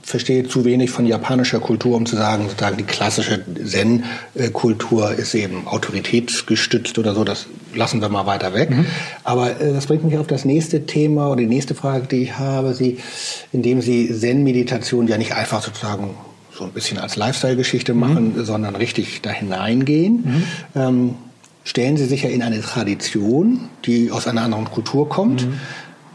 [0.04, 5.68] verstehe zu wenig von japanischer Kultur, um zu sagen, sozusagen die klassische Zen-Kultur ist eben
[5.68, 7.24] autoritätsgestützt oder so.
[7.24, 8.72] Das lassen wir mal weiter weg.
[8.72, 8.86] Mhm.
[9.24, 12.38] Aber äh, das bringt mich auf das nächste Thema oder die nächste Frage, die ich
[12.38, 12.74] habe.
[12.74, 12.98] Sie,
[13.52, 16.16] indem Sie Zen-Meditation ja nicht einfach sozusagen
[16.62, 18.46] so ein bisschen als Lifestyle-Geschichte machen, mhm.
[18.46, 20.14] sondern richtig da hineingehen.
[20.24, 20.44] Mhm.
[20.76, 21.16] Ähm,
[21.64, 25.46] stellen Sie sich ja in eine Tradition, die aus einer anderen Kultur kommt.
[25.46, 25.60] Mhm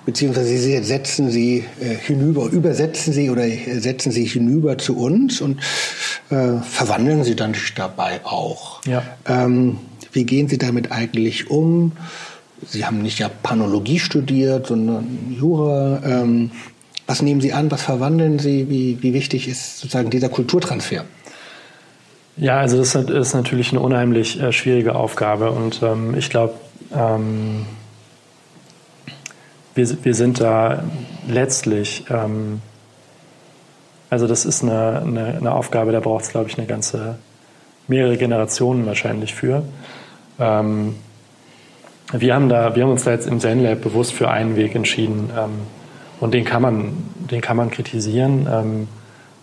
[0.07, 3.43] beziehungsweise sie setzen sie äh, hinüber, übersetzen sie oder
[3.81, 5.59] setzen sie hinüber zu uns und
[6.31, 8.85] äh, verwandeln sie dann dabei auch.
[8.85, 9.03] Ja.
[9.27, 9.79] Ähm,
[10.13, 11.91] wie gehen Sie damit eigentlich um?
[12.65, 16.01] Sie haben nicht Japanologie studiert, sondern Jura.
[16.07, 16.53] Ähm,
[17.07, 21.05] was nehmen Sie an, was verwandeln Sie, wie, wie wichtig ist sozusagen dieser Kulturtransfer?
[22.37, 26.55] Ja, also das ist natürlich eine unheimlich äh, schwierige Aufgabe und ähm, ich glaube,
[26.95, 27.65] ähm,
[29.75, 30.85] wir, wir sind da
[31.29, 32.61] letztlich, ähm,
[34.11, 37.19] also das ist eine, eine, eine Aufgabe, da braucht es, glaube ich, eine ganze,
[37.89, 39.63] mehrere Generationen wahrscheinlich für.
[40.39, 40.97] Ähm,
[42.13, 44.75] wir haben, da, wir haben uns da jetzt im Zen Lab bewusst für einen Weg
[44.75, 45.51] entschieden ähm,
[46.21, 46.93] und den kann man,
[47.31, 48.49] den kann man kritisieren.
[48.51, 48.89] Ähm,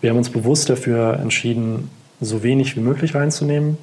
[0.00, 3.78] wir haben uns bewusst dafür entschieden, so wenig wie möglich reinzunehmen.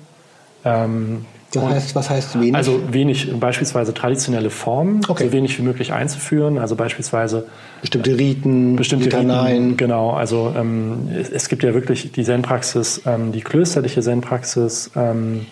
[0.63, 2.55] Ähm, das heißt, was heißt wenig?
[2.55, 5.25] Also wenig, beispielsweise traditionelle Formen, okay.
[5.25, 6.57] so wenig wie möglich einzuführen.
[6.57, 7.47] Also beispielsweise
[7.81, 9.45] bestimmte Riten, bestimmte Litanien.
[9.45, 10.11] Riten, genau.
[10.11, 15.45] Also ähm, es, es, gibt ja wirklich die Zen-Praxis, ähm, die klösterliche Zen-Praxis ähm,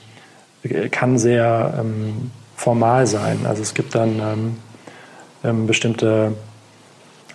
[0.92, 3.40] kann sehr ähm, formal sein.
[3.46, 4.56] Also es gibt dann ähm,
[5.44, 6.34] ähm, bestimmte,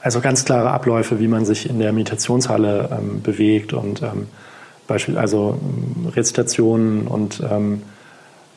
[0.05, 4.03] also ganz klare Abläufe, wie man sich in der Meditationshalle bewegt und
[4.87, 5.59] Beispiel, also
[6.15, 7.83] Rezitationen und ähm,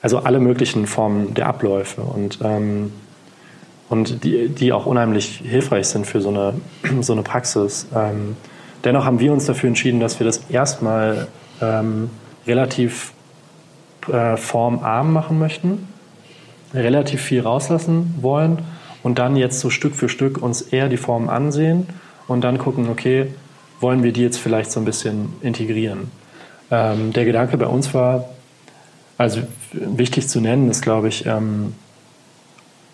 [0.02, 2.92] also alle möglichen Formen der Abläufe und, ähm,
[3.90, 6.54] und die, die auch unheimlich hilfreich sind für so eine,
[7.02, 7.88] so eine Praxis.
[7.96, 8.36] Ähm,
[8.84, 11.28] dennoch haben wir uns dafür entschieden, dass wir das erstmal
[11.62, 12.10] ähm,
[12.46, 13.14] relativ
[14.12, 15.88] äh, formarm machen möchten,
[16.74, 18.60] relativ viel rauslassen wollen
[19.08, 21.88] und dann jetzt so Stück für Stück uns eher die Formen ansehen
[22.28, 23.28] und dann gucken, okay,
[23.80, 26.12] wollen wir die jetzt vielleicht so ein bisschen integrieren.
[26.70, 28.28] Ähm, der Gedanke bei uns war,
[29.18, 31.74] also wichtig zu nennen ist, glaube ich, ähm,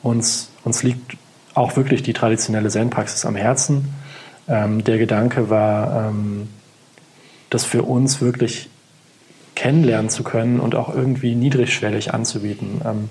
[0.04, 1.18] uns, uns liegt
[1.56, 3.92] auch wirklich die traditionelle Zen-Praxis am Herzen.
[4.48, 6.48] Ähm, der Gedanke war, ähm,
[7.50, 8.70] das für uns wirklich
[9.56, 12.82] kennenlernen zu können und auch irgendwie niedrigschwellig anzubieten.
[12.86, 13.10] Ähm,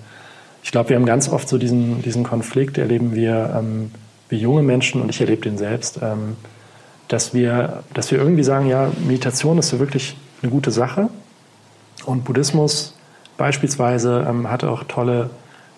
[0.63, 3.91] ich glaube, wir haben ganz oft so diesen, diesen Konflikt, erleben wir ähm,
[4.29, 6.37] wie junge Menschen und ich erlebe den selbst, ähm,
[7.09, 11.09] dass, wir, dass wir irgendwie sagen, ja, Meditation ist so wirklich eine gute Sache
[12.07, 12.97] und Buddhismus
[13.37, 15.31] beispielsweise ähm, hat auch tolle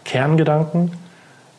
[0.05, 0.93] Kerngedanken.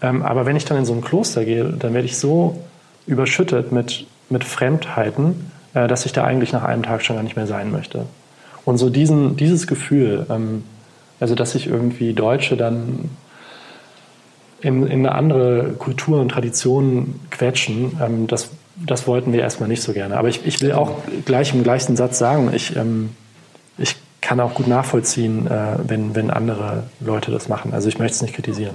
[0.01, 2.61] Ähm, aber wenn ich dann in so ein Kloster gehe, dann werde ich so
[3.07, 7.35] überschüttet mit, mit Fremdheiten, äh, dass ich da eigentlich nach einem Tag schon gar nicht
[7.35, 8.05] mehr sein möchte.
[8.65, 10.63] Und so diesen, dieses Gefühl, ähm,
[11.19, 13.09] also dass sich irgendwie Deutsche dann
[14.61, 19.83] in, in, eine andere Kultur und Tradition quetschen, ähm, das, das wollten wir erstmal nicht
[19.83, 20.17] so gerne.
[20.17, 23.11] Aber ich, ich will auch gleich im gleichen Satz sagen, ich, ähm,
[23.77, 27.73] ich kann auch gut nachvollziehen, äh, wenn, wenn andere Leute das machen.
[27.73, 28.73] Also ich möchte es nicht kritisieren.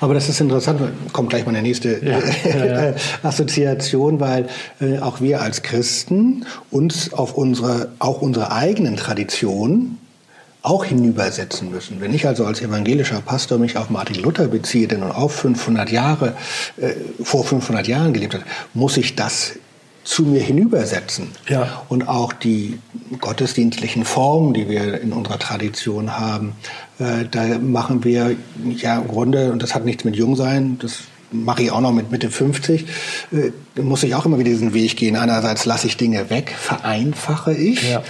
[0.00, 0.80] Aber das ist interessant,
[1.12, 2.94] kommt gleich meine nächste ja, ja, ja.
[3.22, 4.48] Assoziation, weil
[4.80, 9.98] äh, auch wir als Christen uns auf unsere, auch unsere eigenen Traditionen
[10.62, 12.00] auch hinübersetzen müssen.
[12.00, 15.90] Wenn ich also als evangelischer Pastor mich auf Martin Luther beziehe, der nun auch 500
[15.90, 16.36] Jahre,
[16.76, 18.42] äh, vor 500 Jahren gelebt hat,
[18.74, 19.52] muss ich das
[20.04, 21.28] zu mir hinübersetzen.
[21.48, 21.82] Ja.
[21.88, 22.78] Und auch die
[23.20, 26.54] gottesdienstlichen Formen, die wir in unserer Tradition haben,
[26.98, 28.34] äh, da machen wir
[28.76, 32.10] ja im Grunde, und das hat nichts mit Jungsein, das mache ich auch noch mit
[32.10, 32.86] Mitte 50,
[33.32, 35.14] äh, muss ich auch immer wieder diesen Weg gehen.
[35.14, 38.02] Einerseits lasse ich Dinge weg, vereinfache ich ja.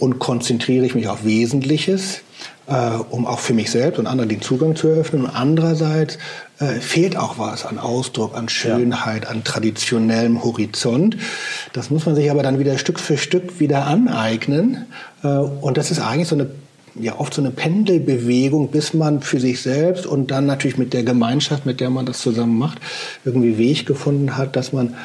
[0.00, 2.22] Und konzentriere ich mich auf Wesentliches
[2.70, 5.24] äh, um auch für mich selbst und anderen den Zugang zu eröffnen.
[5.24, 6.18] Und andererseits
[6.60, 9.30] äh, fehlt auch was an Ausdruck, an Schönheit, ja.
[9.30, 11.16] an traditionellem Horizont.
[11.72, 14.86] Das muss man sich aber dann wieder Stück für Stück wieder aneignen.
[15.22, 16.50] Äh, und das ist eigentlich so eine
[16.96, 21.04] ja oft so eine Pendelbewegung, bis man für sich selbst und dann natürlich mit der
[21.04, 22.80] Gemeinschaft, mit der man das zusammen macht,
[23.24, 24.96] irgendwie Weg gefunden hat, dass man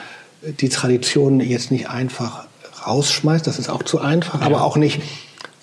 [0.41, 2.44] die Tradition jetzt nicht einfach
[2.85, 4.45] rausschmeißt, das ist auch zu einfach, ja.
[4.45, 5.01] aber auch nicht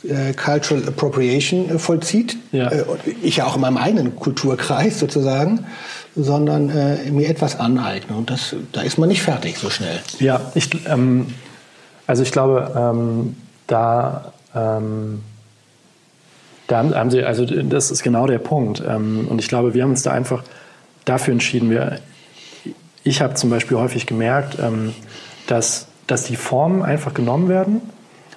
[0.04, 2.36] äh, Cultural Appropriation äh, vollzieht.
[2.52, 2.68] Ja.
[2.68, 2.84] Äh,
[3.22, 5.66] ich ja auch in meinem eigenen Kulturkreis sozusagen,
[6.16, 8.16] sondern äh, mir etwas aneigne.
[8.16, 10.00] Und das, da ist man nicht fertig so schnell.
[10.18, 11.28] Ja, ich, ähm,
[12.06, 15.22] also ich glaube, ähm, da, ähm,
[16.66, 18.82] da haben Sie, also das ist genau der Punkt.
[18.86, 20.42] Ähm, und ich glaube, wir haben uns da einfach
[21.04, 21.70] dafür entschieden.
[21.70, 22.00] Wir,
[23.04, 24.94] ich habe zum Beispiel häufig gemerkt, ähm,
[25.46, 27.80] dass, dass die Formen einfach genommen werden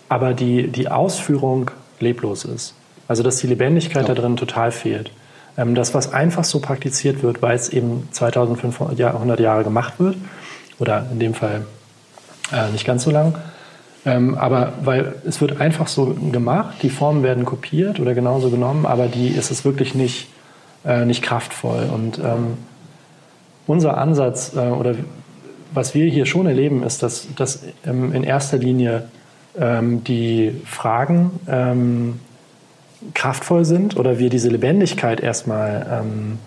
[0.10, 2.73] aber die, die Ausführung leblos ist.
[3.08, 4.13] Also dass die Lebendigkeit ja.
[4.13, 5.12] da drin total fehlt.
[5.58, 10.15] Ähm, das, was einfach so praktiziert wird, weil es eben 2500 Jahre gemacht wird,
[10.78, 11.65] oder in dem Fall
[12.51, 13.36] äh, nicht ganz so lang,
[14.06, 18.86] ähm, aber weil es wird einfach so gemacht, die Formen werden kopiert oder genauso genommen,
[18.86, 20.28] aber die ist es wirklich nicht,
[20.84, 21.89] äh, nicht kraftvoll.
[21.93, 22.58] Und ähm,
[23.67, 24.95] unser Ansatz äh, oder
[25.75, 29.07] was wir hier schon erleben, ist, dass, dass ähm, in erster Linie
[29.57, 32.19] ähm, die Fragen ähm,
[33.13, 36.38] kraftvoll sind oder wir diese Lebendigkeit erstmal ähm,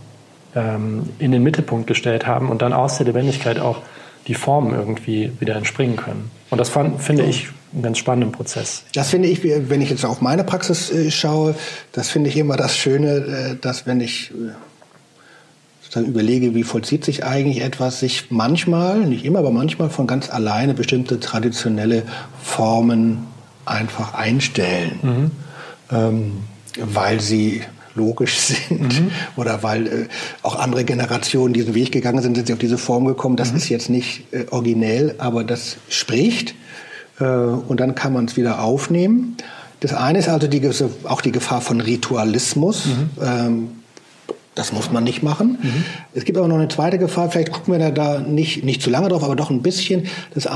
[0.54, 3.82] ähm, in den Mittelpunkt gestellt haben und dann aus der Lebendigkeit auch
[4.26, 6.30] die Formen irgendwie wieder entspringen können.
[6.50, 8.84] Und das fand, finde ich einen ganz spannenden Prozess.
[8.94, 11.54] Das finde ich, wenn ich jetzt auf meine Praxis äh, schaue,
[11.92, 14.52] das finde ich immer das Schöne, äh, dass wenn ich äh,
[15.88, 20.28] sozusagen überlege, wie vollzieht sich eigentlich etwas, sich manchmal, nicht immer, aber manchmal von ganz
[20.28, 22.02] alleine bestimmte traditionelle
[22.42, 23.26] Formen
[23.64, 25.30] einfach einstellen, mhm.
[25.90, 26.32] ähm,
[26.78, 27.62] weil sie
[27.94, 29.10] logisch sind mhm.
[29.36, 30.08] oder weil äh,
[30.42, 33.36] auch andere Generationen diesen Weg gegangen sind, sind sie auf diese Form gekommen.
[33.36, 33.56] Das mhm.
[33.56, 36.54] ist jetzt nicht äh, originell, aber das spricht
[37.18, 39.38] äh, und dann kann man es wieder aufnehmen.
[39.80, 40.60] Das eine ist also die,
[41.04, 42.86] auch die Gefahr von Ritualismus.
[42.86, 43.10] Mhm.
[43.22, 43.68] Ähm,
[44.58, 45.56] das muss man nicht machen.
[45.62, 45.84] Mhm.
[46.14, 47.30] Es gibt aber noch eine zweite Gefahr.
[47.30, 50.08] Vielleicht gucken wir da, nicht, nicht zu lange drauf, aber doch ein bisschen.
[50.34, 50.50] Das, äh,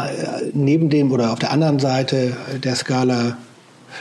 [0.53, 3.37] neben dem oder auf der anderen Seite der Skala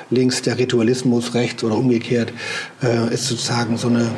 [0.10, 2.34] links der Ritualismus, rechts oder umgekehrt,
[2.82, 4.10] äh, ist sozusagen so eine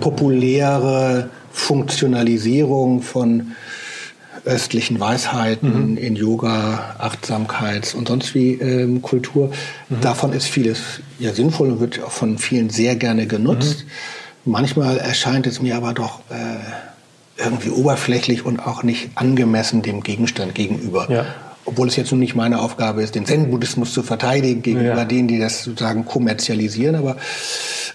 [0.00, 3.52] populäre Funktionalisierung von
[4.46, 5.96] östlichen Weisheiten mhm.
[5.98, 9.50] in Yoga, Achtsamkeits- und sonst wie ähm, Kultur.
[9.90, 10.00] Mhm.
[10.00, 13.84] Davon ist vieles ja sinnvoll und wird auch von vielen sehr gerne genutzt.
[13.84, 13.90] Mhm.
[14.44, 20.54] Manchmal erscheint es mir aber doch äh, irgendwie oberflächlich und auch nicht angemessen dem Gegenstand
[20.54, 21.10] gegenüber.
[21.10, 21.26] Ja.
[21.66, 25.04] Obwohl es jetzt nun nicht meine Aufgabe ist, den Zen-Buddhismus zu verteidigen gegenüber ja.
[25.04, 26.96] denen, die das sozusagen kommerzialisieren.
[26.96, 27.16] Aber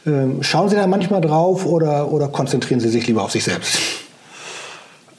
[0.06, 3.80] ähm, schauen Sie da manchmal drauf oder, oder konzentrieren Sie sich lieber auf sich selbst?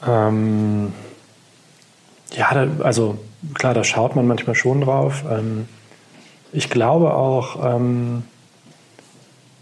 [0.07, 0.93] Ähm
[2.35, 3.17] ja, da, also
[3.53, 5.23] klar, da schaut man manchmal schon drauf.
[5.29, 5.67] Ähm,
[6.53, 8.23] ich glaube auch, ähm,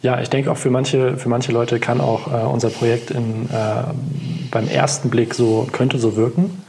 [0.01, 3.49] ja, ich denke auch für manche, für manche Leute kann auch äh, unser Projekt in,
[3.49, 3.83] äh,
[4.51, 6.61] beim ersten Blick so, könnte so wirken.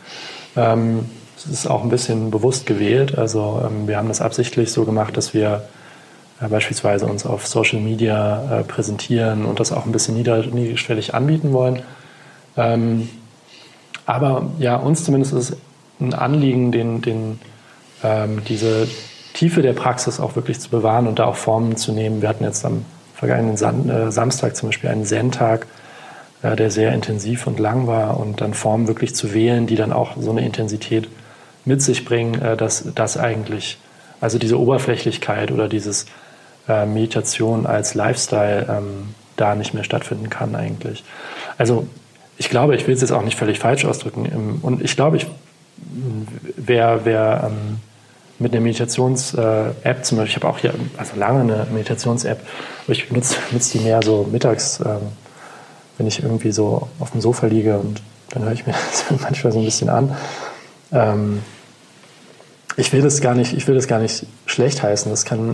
[0.57, 3.19] Ähm, es ist auch ein bisschen bewusst gewählt.
[3.19, 5.69] Also ähm, wir haben das absichtlich so gemacht, dass wir
[6.41, 11.53] äh, beispielsweise uns auf Social Media äh, präsentieren und das auch ein bisschen niedrigschwellig anbieten
[11.53, 11.83] wollen.
[12.57, 13.09] Ähm,
[14.07, 15.57] aber ja, uns zumindest ist
[16.01, 17.39] ein Anliegen, den, den,
[18.03, 18.89] ähm, diese
[19.35, 22.23] Tiefe der Praxis auch wirklich zu bewahren und da auch Formen zu nehmen.
[22.23, 22.85] Wir hatten jetzt am
[23.17, 25.67] vergangenen Sam äh, Samstag zum Beispiel einen Zen-Tag,
[26.43, 29.93] äh, der sehr intensiv und lang war und dann Formen wirklich zu wählen, die dann
[29.93, 31.09] auch so eine Intensität
[31.65, 33.79] mit sich bringen, äh, dass das eigentlich,
[34.21, 36.07] also diese Oberflächlichkeit oder dieses
[36.69, 41.05] äh, Meditation als Lifestyle ähm, da nicht mehr stattfinden kann eigentlich.
[41.59, 41.87] Also
[42.39, 44.61] ich glaube, ich will es jetzt auch nicht völlig falsch ausdrücken.
[44.63, 45.27] Und ich glaube, ich
[46.57, 47.79] wer, wer ähm,
[48.39, 52.41] mit einer Meditations-App zum Beispiel, ich habe auch hier also lange eine Meditations-App,
[52.85, 55.09] aber ich benutze, benutze die mehr so mittags, ähm,
[55.99, 59.53] wenn ich irgendwie so auf dem Sofa liege und dann höre ich mir das manchmal
[59.53, 60.17] so ein bisschen an.
[60.93, 61.43] Ähm,
[62.77, 65.11] ich will das gar nicht, ich will das gar nicht schlecht heißen.
[65.11, 65.49] Das kann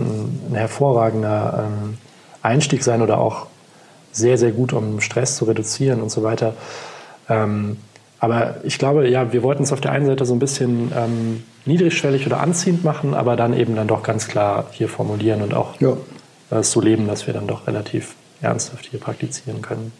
[0.49, 1.97] ein, hervorragender ähm,
[2.41, 3.47] Einstieg sein oder auch
[4.11, 6.53] sehr, sehr gut, um Stress zu reduzieren und so weiter.
[8.23, 11.43] Aber ich glaube, ja, wir wollten es auf der einen Seite so ein bisschen ähm,
[11.65, 15.81] niedrigschwellig oder anziehend machen, aber dann eben dann doch ganz klar hier formulieren und auch
[15.81, 15.97] ja.
[16.49, 19.91] äh, so leben, dass wir dann doch relativ ernsthaft hier praktizieren können.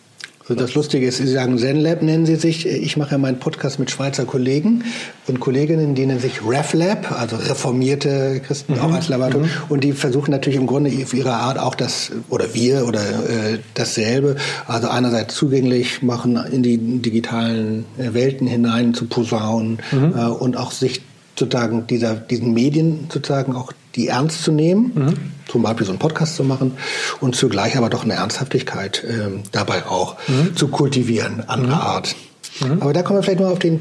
[0.48, 2.68] Also das Lustige ist, Sie sagen ZenLab nennen Sie sich.
[2.68, 4.84] Ich mache ja meinen Podcast mit Schweizer Kollegen
[5.28, 8.80] und Kolleginnen, die nennen sich RefLab, also reformierte Christen, mhm.
[8.80, 9.48] auch als Laboratorium.
[9.48, 9.72] Mhm.
[9.72, 13.60] Und die versuchen natürlich im Grunde auf ihre Art auch das, oder wir, oder äh,
[13.74, 14.36] dasselbe.
[14.68, 20.14] Also einerseits zugänglich machen, in die digitalen äh, Welten hinein zu posaunen mhm.
[20.14, 21.02] äh, und auch sich
[21.38, 25.14] sozusagen dieser, diesen Medien sozusagen auch die ernst zu nehmen, mhm.
[25.48, 26.78] Zum Beispiel so einen Podcast zu machen
[27.20, 30.56] und zugleich aber doch eine Ernsthaftigkeit äh, dabei auch mhm.
[30.56, 31.82] zu kultivieren, anderer mhm.
[31.82, 32.16] Art.
[32.60, 32.82] Mhm.
[32.82, 33.80] Aber da kommen wir vielleicht nur auf den,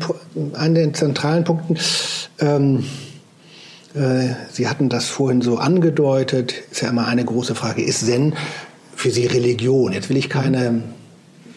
[0.54, 1.78] einen der zentralen Punkten.
[2.38, 2.84] Ähm,
[3.94, 8.34] äh, Sie hatten das vorhin so angedeutet, ist ja immer eine große Frage, ist Zen
[8.94, 9.92] für Sie Religion?
[9.92, 10.82] Jetzt will ich keine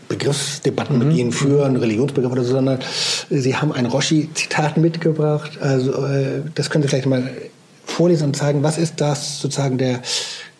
[0.09, 1.07] Begriffsdebatten mhm.
[1.07, 2.79] mit Ihnen führen, Religionsbegriff oder so, sondern
[3.29, 5.59] Sie haben ein Roshi-Zitat mitgebracht.
[5.61, 7.29] Also äh, das können Sie vielleicht mal
[7.95, 10.01] vorlesen und zeigen, was ist das sozusagen der,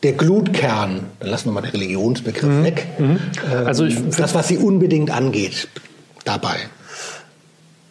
[0.03, 2.63] der Glutkern, dann lassen wir mal den Religionsbegriff mhm.
[2.63, 3.19] weg, mhm.
[3.51, 5.67] Ähm, also ich, das, was Sie unbedingt angeht
[6.23, 6.55] dabei.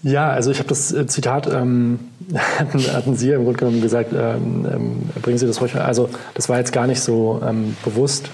[0.03, 1.99] Ja, also ich habe das äh, Zitat, ähm,
[2.59, 5.75] hatten, hatten, Sie im Grunde genommen gesagt, ähm, ähm, bringen Sie das ruhig.
[5.77, 8.29] Also das war jetzt gar nicht so ähm, bewusst.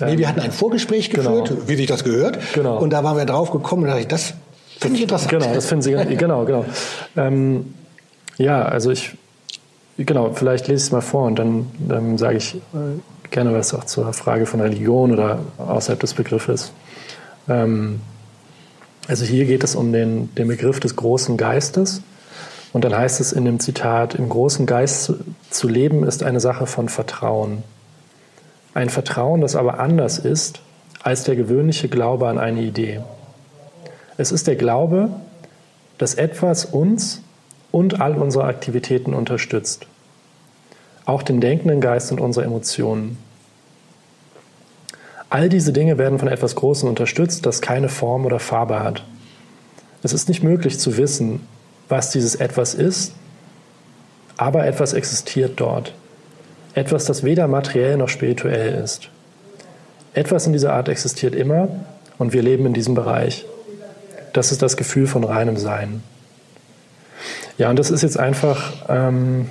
[0.00, 1.42] Nee, wir hatten ein Vorgespräch genau.
[1.42, 1.68] geführt, genau.
[1.68, 2.38] wie sich das gehört.
[2.54, 2.78] Genau.
[2.78, 4.34] Und da waren wir drauf gekommen und dachte ich, das
[4.80, 5.30] finde ich interessant.
[5.30, 6.64] Genau, das finden Sie, genau, genau.
[7.16, 7.74] Ähm,
[8.38, 9.12] ja, also ich
[9.96, 13.72] Genau, vielleicht lese ich es mal vor und dann, dann sage ich äh, gerne was
[13.74, 16.72] auch zur Frage von Religion oder außerhalb des Begriffes.
[17.48, 18.00] Ähm,
[19.06, 22.02] also hier geht es um den, den Begriff des großen Geistes.
[22.72, 25.16] Und dann heißt es in dem Zitat, im großen Geist zu,
[25.50, 27.62] zu leben ist eine Sache von Vertrauen.
[28.72, 30.60] Ein Vertrauen, das aber anders ist
[31.04, 33.00] als der gewöhnliche Glaube an eine Idee.
[34.16, 35.10] Es ist der Glaube,
[35.98, 37.20] dass etwas uns
[37.74, 39.88] und all unsere Aktivitäten unterstützt.
[41.06, 43.18] Auch den denkenden Geist und unsere Emotionen.
[45.28, 49.02] All diese Dinge werden von etwas Großem unterstützt, das keine Form oder Farbe hat.
[50.04, 51.40] Es ist nicht möglich zu wissen,
[51.88, 53.14] was dieses etwas ist,
[54.36, 55.92] aber etwas existiert dort.
[56.74, 59.08] Etwas, das weder materiell noch spirituell ist.
[60.12, 61.66] Etwas in dieser Art existiert immer
[62.18, 63.44] und wir leben in diesem Bereich.
[64.32, 66.04] Das ist das Gefühl von reinem Sein.
[67.56, 69.48] Ja, und das ist jetzt einfach, ähm,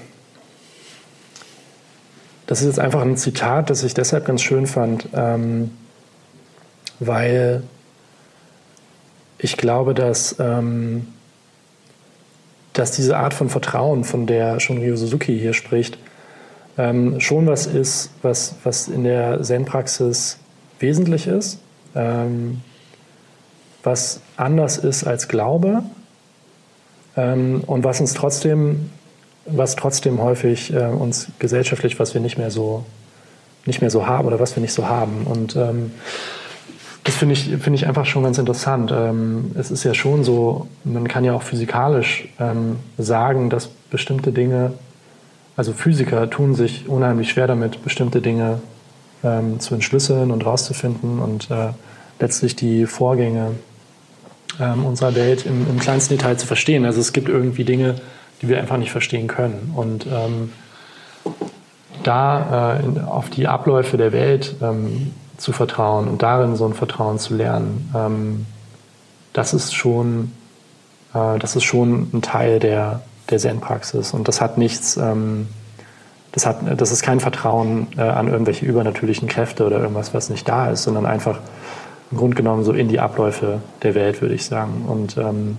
[2.48, 5.72] das ist jetzt einfach ein Zitat, das ich deshalb ganz schön fand, ähm,
[7.00, 7.63] weil
[9.38, 11.08] ich glaube, dass, ähm,
[12.74, 15.98] dass diese Art von Vertrauen, von der Shunryu Suzuki hier spricht,
[16.78, 20.39] ähm, schon was ist, was, was in der Zen-Praxis
[20.80, 21.60] wesentlich ist,
[21.96, 22.62] ähm,
[23.82, 25.84] was anders ist als Glaube
[27.15, 28.89] und was uns trotzdem,
[29.45, 32.86] was trotzdem häufig äh, uns gesellschaftlich, was wir nicht mehr so
[33.65, 35.26] nicht mehr so haben oder was wir nicht so haben.
[35.26, 35.91] Und ähm,
[37.04, 38.93] das finde ich, find ich einfach schon ganz interessant.
[38.95, 44.32] Ähm, es ist ja schon so, man kann ja auch physikalisch ähm, sagen, dass bestimmte
[44.32, 44.73] Dinge,
[45.56, 48.62] also Physiker tun sich unheimlich schwer damit, bestimmte Dinge
[49.23, 51.69] ähm, zu entschlüsseln und rauszufinden und äh,
[52.19, 53.52] letztlich die Vorgänge
[54.60, 56.86] ähm, unserer Welt im, im, kleinsten Detail zu verstehen.
[56.86, 57.96] Also es gibt irgendwie Dinge,
[58.42, 59.74] die wir einfach nicht verstehen können.
[59.76, 60.52] Und ähm,
[62.04, 66.74] da äh, in, auf die Abläufe der Welt ähm, zu vertrauen und darin so ein
[66.74, 68.46] Vertrauen zu lernen, ähm,
[69.34, 70.32] das ist schon,
[71.13, 74.13] äh, das ist schon ein Teil der, der Zen-Praxis.
[74.13, 75.48] Und das hat nichts, ähm,
[76.32, 80.48] das, hat, das ist kein Vertrauen äh, an irgendwelche übernatürlichen Kräfte oder irgendwas, was nicht
[80.48, 81.39] da ist, sondern einfach
[82.13, 84.86] im Grunde genommen so in die Abläufe der Welt, würde ich sagen.
[84.88, 85.58] Und ähm,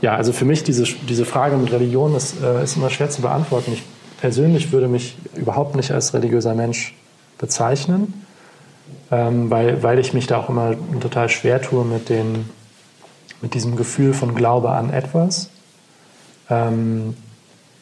[0.00, 3.22] ja, also für mich diese, diese Frage mit Religion ist, äh, ist immer schwer zu
[3.22, 3.72] beantworten.
[3.72, 3.82] Ich
[4.20, 6.94] persönlich würde mich überhaupt nicht als religiöser Mensch
[7.38, 8.24] bezeichnen,
[9.10, 12.48] ähm, weil, weil ich mich da auch immer total schwer tue mit, den,
[13.42, 15.50] mit diesem Gefühl von Glaube an etwas,
[16.50, 17.16] ähm,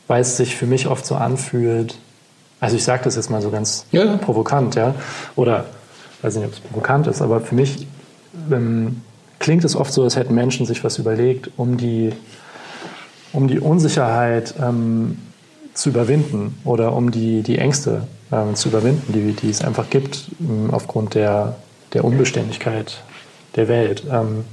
[0.07, 1.99] weil es sich für mich oft so anfühlt,
[2.59, 4.17] also ich sage das jetzt mal so ganz ja.
[4.17, 4.95] provokant, ja,
[5.37, 5.67] oder
[6.23, 7.87] weiß nicht, ob es provokant ist, aber für mich
[8.51, 9.03] ähm,
[9.39, 12.13] klingt es oft so, als hätten Menschen sich was überlegt, um die,
[13.33, 15.19] um die Unsicherheit ähm,
[15.75, 20.31] zu überwinden oder um die, die Ängste ähm, zu überwinden, die, die es einfach gibt
[20.41, 21.57] ähm, aufgrund der,
[21.93, 23.03] der Unbeständigkeit
[23.57, 24.05] der Welt.
[24.11, 24.45] Ähm,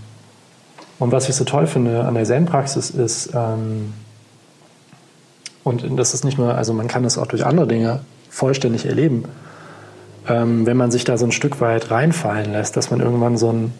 [1.00, 3.94] und was ich so toll finde an der Zen-Praxis ist, ähm,
[5.64, 9.24] und das ist nicht nur, also man kann das auch durch andere Dinge vollständig erleben,
[10.28, 13.52] ähm, wenn man sich da so ein Stück weit reinfallen lässt, dass man irgendwann so
[13.52, 13.74] ein,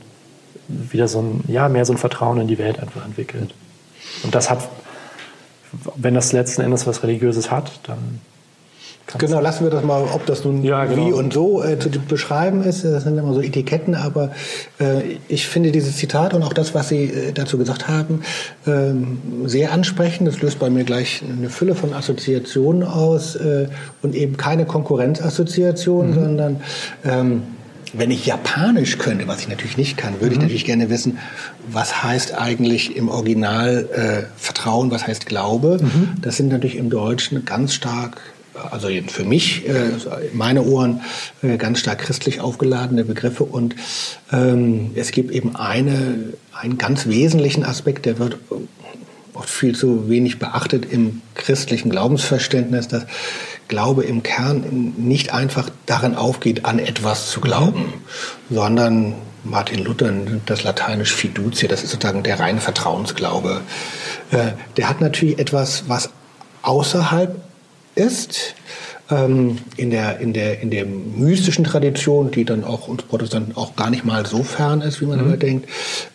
[0.68, 3.54] wieder so ein, ja, mehr so ein Vertrauen in die Welt einfach entwickelt.
[4.24, 4.68] Und das hat,
[5.96, 8.22] wenn das letzten Endes was Religiöses hat, dann
[9.18, 11.08] Genau, lassen wir das mal, ob das nun ja, genau.
[11.08, 12.84] wie und so äh, zu beschreiben ist.
[12.84, 14.32] Das sind immer so Etiketten, aber
[14.80, 18.22] äh, ich finde dieses Zitat und auch das, was Sie äh, dazu gesagt haben,
[18.66, 20.28] äh, sehr ansprechend.
[20.28, 23.68] Das löst bei mir gleich eine Fülle von Assoziationen aus äh,
[24.02, 26.14] und eben keine Konkurrenzassoziation, mhm.
[26.14, 26.62] sondern
[27.04, 27.44] ähm,
[27.94, 30.32] wenn ich Japanisch könnte, was ich natürlich nicht kann, würde mhm.
[30.32, 31.20] ich natürlich gerne wissen,
[31.70, 35.78] was heißt eigentlich im Original äh, Vertrauen, was heißt Glaube.
[35.82, 36.22] Mhm.
[36.22, 38.20] Das sind natürlich im Deutschen ganz stark
[38.72, 39.92] also für mich, äh,
[40.34, 41.02] meine Ohren,
[41.42, 43.44] äh, ganz stark christlich aufgeladene Begriffe.
[43.44, 43.76] Und
[44.32, 48.38] ähm, es gibt eben eine, einen ganz wesentlichen Aspekt, der wird
[49.34, 53.06] oft viel zu wenig beachtet im christlichen Glaubensverständnis, dass
[53.68, 57.94] Glaube im Kern nicht einfach darin aufgeht, an etwas zu glauben,
[58.50, 60.12] sondern Martin Luther
[60.46, 63.62] das lateinisch Fiducia, das ist sozusagen der reine Vertrauensglaube.
[64.32, 66.12] Äh, der hat natürlich etwas, was
[66.62, 67.43] außerhalb
[67.96, 68.56] ist.
[69.12, 73.76] Ähm, in, der, in, der, in der mystischen Tradition, die dann auch uns Protestanten auch
[73.76, 75.26] gar nicht mal so fern ist, wie man mhm.
[75.26, 75.70] immer denkt,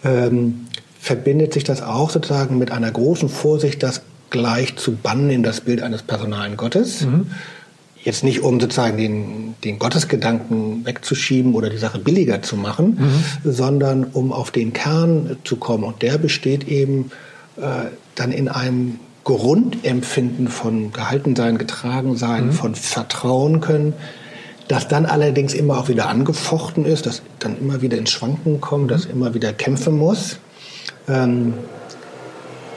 [0.05, 0.67] ähm,
[0.99, 5.61] verbindet sich das auch sozusagen mit einer großen Vorsicht, das gleich zu bannen in das
[5.61, 7.03] Bild eines personalen Gottes.
[7.03, 7.31] Mhm.
[8.05, 12.99] Jetzt nicht, um sozusagen den, den Gottesgedanken wegzuschieben oder die Sache billiger zu machen,
[13.45, 13.51] mhm.
[13.51, 15.85] sondern um auf den Kern zu kommen.
[15.85, 17.11] Und der besteht eben
[17.57, 22.53] äh, dann in einem Grundempfinden von Gehaltensein, Getragensein, mhm.
[22.53, 23.93] von Vertrauen können,
[24.69, 28.91] das dann allerdings immer auch wieder angefochten ist, das dann immer wieder ins Schwanken kommt,
[28.91, 30.39] das immer wieder kämpfen muss.
[31.09, 31.53] Ähm,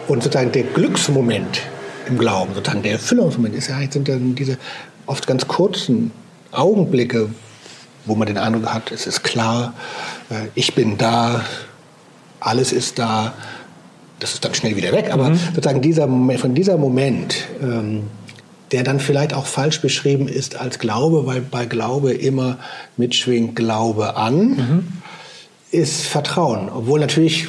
[0.09, 1.61] und sozusagen der Glücksmoment
[2.09, 4.57] im Glauben, sozusagen der Erfüllungsmoment, ist ja, sind dann diese
[5.05, 6.11] oft ganz kurzen
[6.51, 7.29] Augenblicke,
[8.05, 9.73] wo man den Eindruck hat, es ist klar,
[10.29, 11.45] äh, ich bin da,
[12.41, 13.35] alles ist da,
[14.21, 15.39] das ist dann schnell wieder weg, aber mhm.
[15.55, 18.03] sozusagen dieser Moment, von dieser Moment, ähm,
[18.71, 22.57] der dann vielleicht auch falsch beschrieben ist als Glaube, weil bei Glaube immer
[22.97, 24.87] mitschwingt Glaube an, mhm.
[25.71, 26.69] ist Vertrauen.
[26.69, 27.47] Obwohl natürlich,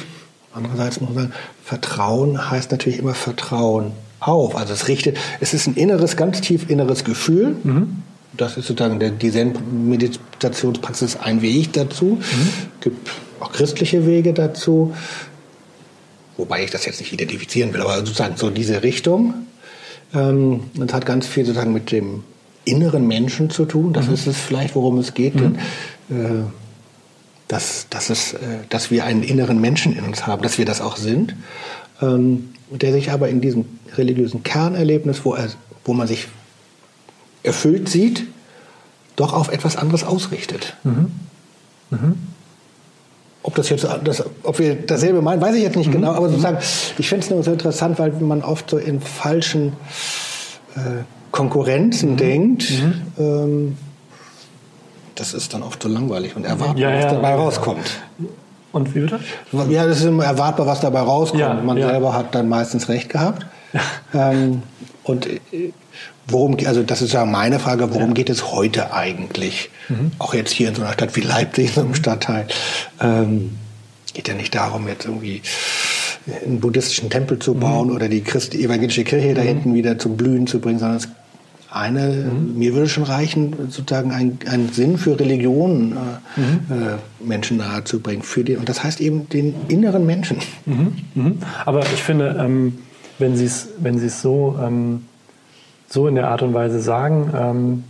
[0.53, 4.55] andererseits muss man sagen, Vertrauen heißt natürlich immer Vertrauen auf.
[4.55, 7.55] Also es richtet, es ist ein inneres, ganz tief inneres Gefühl.
[7.63, 7.97] Mhm.
[8.35, 12.17] Das ist sozusagen der, die Zen-Meditationspraxis ein Weg dazu.
[12.19, 12.49] Es mhm.
[12.81, 13.09] gibt
[13.39, 14.93] auch christliche Wege dazu.
[16.37, 19.33] Wobei ich das jetzt nicht identifizieren will, aber sozusagen so diese Richtung.
[20.13, 22.23] Ähm, das hat ganz viel sozusagen mit dem
[22.65, 23.93] inneren Menschen zu tun.
[23.93, 24.13] Das mhm.
[24.13, 25.35] ist es vielleicht, worum es geht.
[25.35, 25.57] Mhm.
[26.09, 26.43] Denn, äh,
[27.47, 30.81] dass, dass, es, äh, dass wir einen inneren Menschen in uns haben, dass wir das
[30.81, 31.35] auch sind,
[32.01, 33.65] ähm, der sich aber in diesem
[33.95, 35.49] religiösen Kernerlebnis, wo, er,
[35.85, 36.27] wo man sich
[37.43, 38.23] erfüllt sieht,
[39.15, 40.75] doch auf etwas anderes ausrichtet.
[40.83, 41.11] Mhm.
[43.43, 43.47] Mhm.
[43.47, 45.93] Ob das jetzt, das, ob wir dasselbe meinen, weiß ich jetzt nicht mhm.
[45.93, 46.57] genau, aber sozusagen,
[46.97, 49.73] ich finde es nur so interessant, weil man oft so in falschen
[50.75, 52.17] äh, Konkurrenzen mhm.
[52.17, 52.71] denkt.
[52.71, 53.01] Mhm.
[53.17, 53.77] Ähm,
[55.15, 58.01] das ist dann oft so langweilig und erwartbar, ja, ja, was dabei ja, rauskommt.
[58.71, 59.19] Und wie bitte?
[59.69, 61.63] Ja, das ist immer erwartbar, was dabei rauskommt.
[61.63, 63.45] Man selber hat dann meistens recht gehabt.
[64.13, 64.63] ähm,
[65.03, 65.39] und äh,
[66.27, 68.13] worum, also das ist ja meine Frage, worum ja.
[68.13, 69.69] geht es heute eigentlich?
[69.89, 70.11] Mhm.
[70.19, 72.47] Auch jetzt hier in so einer Stadt wie Leipzig, so einem Stadtteil.
[73.01, 73.57] Ähm,
[74.13, 75.41] geht ja nicht darum, jetzt irgendwie
[76.45, 77.95] einen buddhistischen Tempel zu bauen mhm.
[77.95, 79.35] oder die Christ evangelische Kirche mhm.
[79.35, 81.09] da hinten wieder zum Blühen zu bringen, sondern es
[81.73, 82.57] eine, mhm.
[82.57, 85.97] mir würde schon reichen, sozusagen einen Sinn für Religion
[86.37, 86.59] äh, mhm.
[86.69, 88.21] äh, Menschen nahezubringen.
[88.21, 90.37] Für und das heißt eben den inneren Menschen.
[90.65, 90.93] Mhm.
[91.15, 91.37] mhm.
[91.65, 92.77] Aber ich finde, ähm,
[93.23, 95.05] wenn Sie es wenn so ähm,
[95.87, 97.31] so in der Art und Weise sagen.
[97.35, 97.83] Ähm,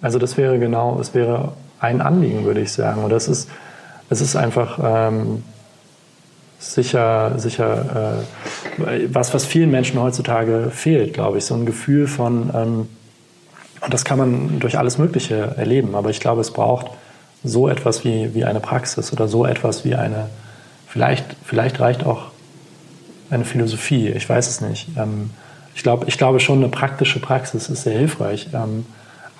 [0.00, 3.04] also das wäre genau, es wäre ein Anliegen, würde ich sagen.
[3.04, 3.48] Und das ist,
[4.08, 5.42] es ist einfach ähm,
[6.58, 8.24] sicher, sicher
[8.86, 11.44] äh, was, was vielen Menschen heutzutage fehlt, glaube ich.
[11.44, 12.88] So ein Gefühl von, ähm,
[13.80, 16.86] und das kann man durch alles Mögliche erleben, aber ich glaube, es braucht
[17.42, 20.28] so etwas wie, wie eine Praxis oder so etwas wie eine,
[20.86, 22.30] vielleicht, vielleicht reicht auch
[23.32, 24.88] eine Philosophie, ich weiß es nicht.
[24.96, 25.30] Ähm,
[25.74, 28.48] ich, glaub, ich glaube schon, eine praktische Praxis ist sehr hilfreich.
[28.52, 28.84] Ähm,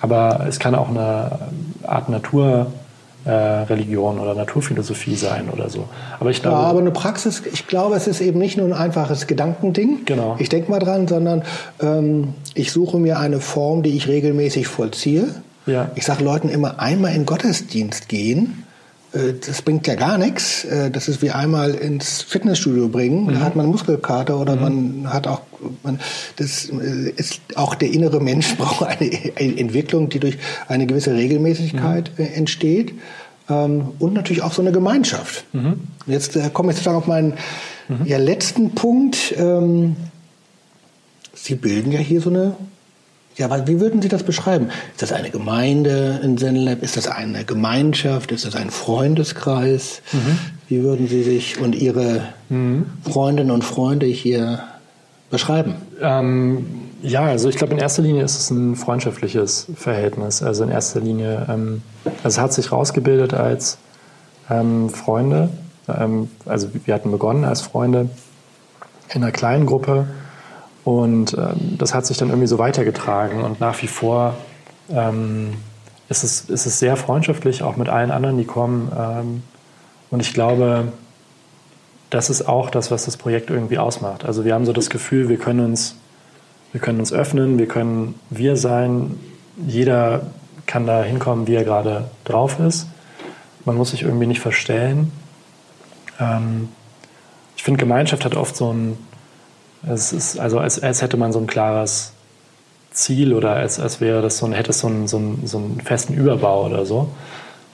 [0.01, 1.39] aber es kann auch eine
[1.83, 5.87] Art Naturreligion äh, oder Naturphilosophie sein oder so.
[6.19, 8.73] Aber ich glaube, ja, aber eine Praxis, ich glaube, es ist eben nicht nur ein
[8.73, 9.99] einfaches Gedankending.
[10.05, 10.35] Genau.
[10.39, 11.43] Ich denke mal dran, sondern
[11.81, 15.27] ähm, ich suche mir eine Form, die ich regelmäßig vollziehe.
[15.65, 15.91] Ja.
[15.95, 18.62] Ich sage Leuten immer einmal in Gottesdienst gehen
[19.13, 20.65] das bringt ja gar nichts.
[20.65, 23.25] Äh, das ist wie einmal ins Fitnessstudio bringen.
[23.25, 23.33] Mhm.
[23.33, 24.61] Da hat man Muskelkater oder mhm.
[24.61, 25.41] man hat auch,
[25.83, 25.99] man,
[26.37, 30.37] das äh, ist auch der innere Mensch braucht eine, eine Entwicklung, die durch
[30.67, 32.25] eine gewisse Regelmäßigkeit mhm.
[32.25, 32.93] entsteht.
[33.49, 35.45] Ähm, und natürlich auch so eine Gemeinschaft.
[35.53, 35.81] Mhm.
[36.07, 37.33] Jetzt komme ich sozusagen auf meinen
[37.87, 38.05] mhm.
[38.05, 39.35] ja, letzten Punkt.
[39.37, 39.95] Ähm,
[41.35, 42.55] Sie bilden ja hier so eine
[43.35, 44.69] ja, wie würden Sie das beschreiben?
[44.91, 46.83] Ist das eine Gemeinde in ZenLab?
[46.83, 48.31] Ist das eine Gemeinschaft?
[48.31, 50.01] Ist das ein Freundeskreis?
[50.11, 50.37] Mhm.
[50.67, 52.85] Wie würden Sie sich und Ihre mhm.
[53.09, 54.63] Freundinnen und Freunde hier
[55.31, 55.75] beschreiben?
[55.99, 56.65] Ähm,
[57.01, 60.43] ja, also ich glaube, in erster Linie ist es ein freundschaftliches Verhältnis.
[60.43, 61.81] Also in erster Linie, ähm,
[62.23, 63.77] also es hat sich rausgebildet als
[64.49, 65.49] ähm, Freunde.
[65.87, 68.09] Ähm, also wir hatten begonnen als Freunde
[69.09, 70.07] in einer kleinen Gruppe
[70.83, 73.41] und ähm, das hat sich dann irgendwie so weitergetragen.
[73.41, 74.35] Und nach wie vor
[74.89, 75.53] ähm,
[76.09, 78.91] ist, es, ist es sehr freundschaftlich, auch mit allen anderen, die kommen.
[78.97, 79.43] Ähm,
[80.11, 80.91] und ich glaube,
[82.09, 84.25] das ist auch das, was das Projekt irgendwie ausmacht.
[84.25, 85.95] Also wir haben so das Gefühl, wir können uns,
[86.71, 89.19] wir können uns öffnen, wir können wir sein.
[89.65, 90.27] Jeder
[90.65, 92.87] kann da hinkommen, wie er gerade drauf ist.
[93.65, 95.11] Man muss sich irgendwie nicht verstellen.
[96.19, 96.69] Ähm,
[97.55, 98.97] ich finde, Gemeinschaft hat oft so ein
[99.87, 102.13] es ist also, als, als hätte man so ein klares
[102.91, 105.57] Ziel oder als, als wäre das so ein, hätte es so einen, so, einen, so
[105.57, 107.09] einen festen Überbau oder so.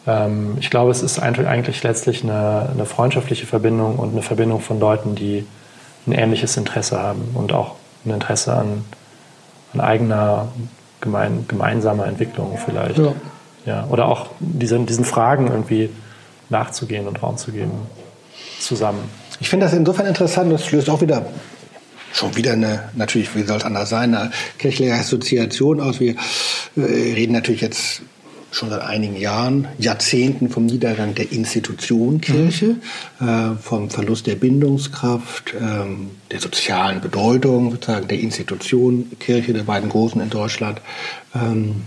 [0.07, 4.80] Ähm, ich glaube, es ist eigentlich letztlich eine, eine, freundschaftliche Verbindung und eine Verbindung von
[4.80, 5.45] Leuten, die
[6.07, 8.86] ein ähnliches Interesse haben und auch ein Interesse an,
[9.74, 10.47] an eigener
[11.01, 12.97] gemein, gemeinsamer Entwicklung vielleicht.
[12.97, 13.14] Ja.
[13.66, 13.88] ja.
[13.89, 15.89] Oder auch diesen, diesen Fragen irgendwie
[16.49, 17.72] nachzugehen und Raum zu geben
[18.60, 19.10] zusammen.
[19.39, 21.26] Ich finde das insofern interessant, das löst auch wieder
[22.12, 25.99] schon wieder eine, natürlich, wie soll es anders sein, eine kirchliche Assoziation aus.
[25.99, 26.16] Wir
[26.76, 28.01] äh, reden natürlich jetzt
[28.51, 32.78] schon seit einigen Jahren, Jahrzehnten vom Niedergang der Institution Kirche,
[33.20, 33.28] mhm.
[33.28, 39.89] äh, vom Verlust der Bindungskraft, ähm, der sozialen Bedeutung sozusagen der Institution Kirche, der beiden
[39.89, 40.82] großen in Deutschland.
[41.36, 41.84] Ähm,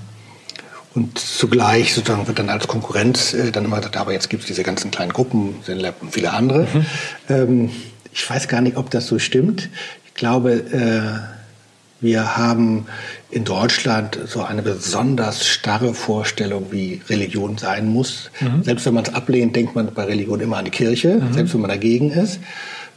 [0.95, 4.47] und zugleich sozusagen wird dann als Konkurrenz äh, dann immer gesagt, aber jetzt gibt es
[4.47, 6.69] diese ganzen kleinen Gruppen, Zenlab und viele andere.
[6.73, 6.87] Mhm.
[7.29, 7.71] Ähm,
[8.13, 9.71] ich weiß gar nicht, ob das so stimmt.
[10.15, 12.87] Ich glaube, äh, wir haben
[13.31, 18.31] in Deutschland so eine besonders starre Vorstellung, wie Religion sein muss.
[18.41, 18.65] Mhm.
[18.65, 21.33] Selbst wenn man es ablehnt, denkt man bei Religion immer an die Kirche, mhm.
[21.33, 22.41] selbst wenn man dagegen ist.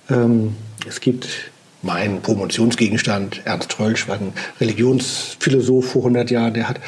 [0.09, 0.55] Ähm,
[0.87, 1.27] es gibt
[1.83, 6.79] mein Promotionsgegenstand, Ernst Rölsch, war ein Religionsphilosoph vor 100 Jahren, der hat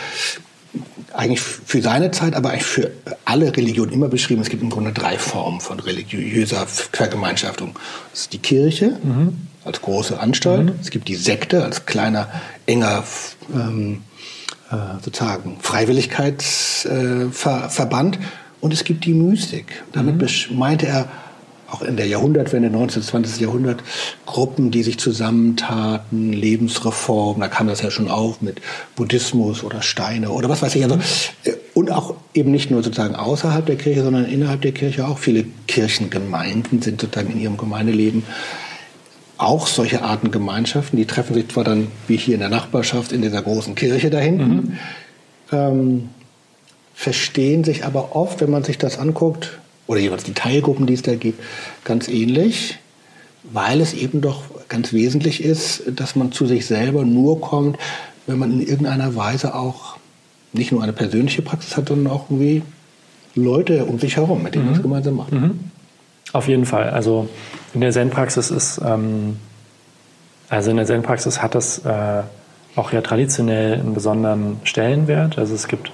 [1.13, 2.91] eigentlich für seine Zeit, aber eigentlich für
[3.25, 7.75] alle Religionen immer beschrieben, es gibt im Grunde drei Formen von religiöser Vergemeinschaftung.
[8.11, 9.47] Das ist die Kirche mhm.
[9.63, 10.73] als große Anstalt, mhm.
[10.81, 12.27] es gibt die Sekte als kleiner,
[12.65, 13.05] enger
[13.53, 14.01] ähm,
[14.71, 18.19] äh, sozusagen Freiwilligkeitsverband äh,
[18.59, 19.83] und es gibt die Mystik.
[19.93, 20.57] Damit mhm.
[20.57, 21.07] meinte er
[21.69, 23.01] auch in der Jahrhundertwende, 19.
[23.03, 23.41] 20.
[23.41, 23.83] Jahrhundert,
[24.25, 28.61] Gruppen, die sich zusammentaten, Lebensreform, da kam das ja schon auf mit
[28.95, 30.83] Buddhismus oder Steine oder was weiß ich.
[30.83, 30.97] Also,
[31.43, 35.19] äh, und auch eben nicht nur sozusagen außerhalb der Kirche, sondern innerhalb der Kirche auch.
[35.19, 38.23] Viele Kirchengemeinden sind sozusagen in ihrem Gemeindeleben
[39.37, 40.97] auch solche Arten Gemeinschaften.
[40.97, 44.19] Die treffen sich zwar dann wie hier in der Nachbarschaft in dieser großen Kirche da
[44.19, 44.77] hinten, mhm.
[45.51, 46.09] ähm,
[46.95, 51.01] verstehen sich aber oft, wenn man sich das anguckt, oder jeweils die Teilgruppen, die es
[51.01, 51.41] da gibt,
[51.83, 52.77] ganz ähnlich,
[53.43, 57.77] weil es eben doch ganz wesentlich ist, dass man zu sich selber nur kommt,
[58.25, 59.97] wenn man in irgendeiner Weise auch
[60.53, 62.61] nicht nur eine persönliche Praxis hat, sondern auch irgendwie
[63.35, 64.71] Leute um sich herum, mit denen mhm.
[64.71, 65.31] man es gemeinsam macht.
[65.31, 65.59] Mhm.
[66.33, 66.89] Auf jeden Fall.
[66.89, 67.29] Also
[67.73, 69.37] in der Zen-Praxis ist, ähm,
[70.49, 72.23] also in der Zen-Praxis hat das äh,
[72.75, 75.37] auch ja traditionell einen besonderen Stellenwert.
[75.37, 75.91] Also es gibt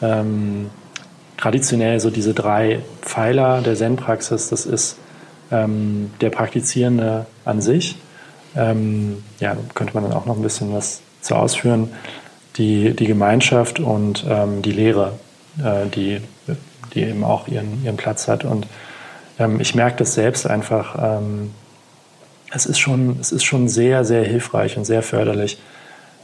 [0.00, 0.70] ähm,
[1.36, 4.48] traditionell so diese drei Pfeiler der Zen-Praxis.
[4.48, 4.98] Das ist
[5.50, 7.96] ähm, der Praktizierende an sich.
[8.56, 11.90] Ähm, ja, könnte man dann auch noch ein bisschen was zu ausführen.
[12.56, 15.12] Die, die Gemeinschaft und ähm, die Lehre,
[15.58, 16.20] äh, die,
[16.94, 18.44] die eben auch ihren, ihren Platz hat.
[18.44, 18.68] Und
[19.38, 21.18] ähm, ich merke das selbst einfach.
[21.18, 21.50] Ähm,
[22.52, 25.58] es, ist schon, es ist schon sehr, sehr hilfreich und sehr förderlich,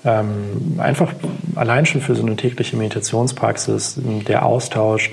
[0.04, 1.12] ähm, einfach
[1.56, 5.10] allein schon für so eine tägliche Meditationspraxis, der Austausch,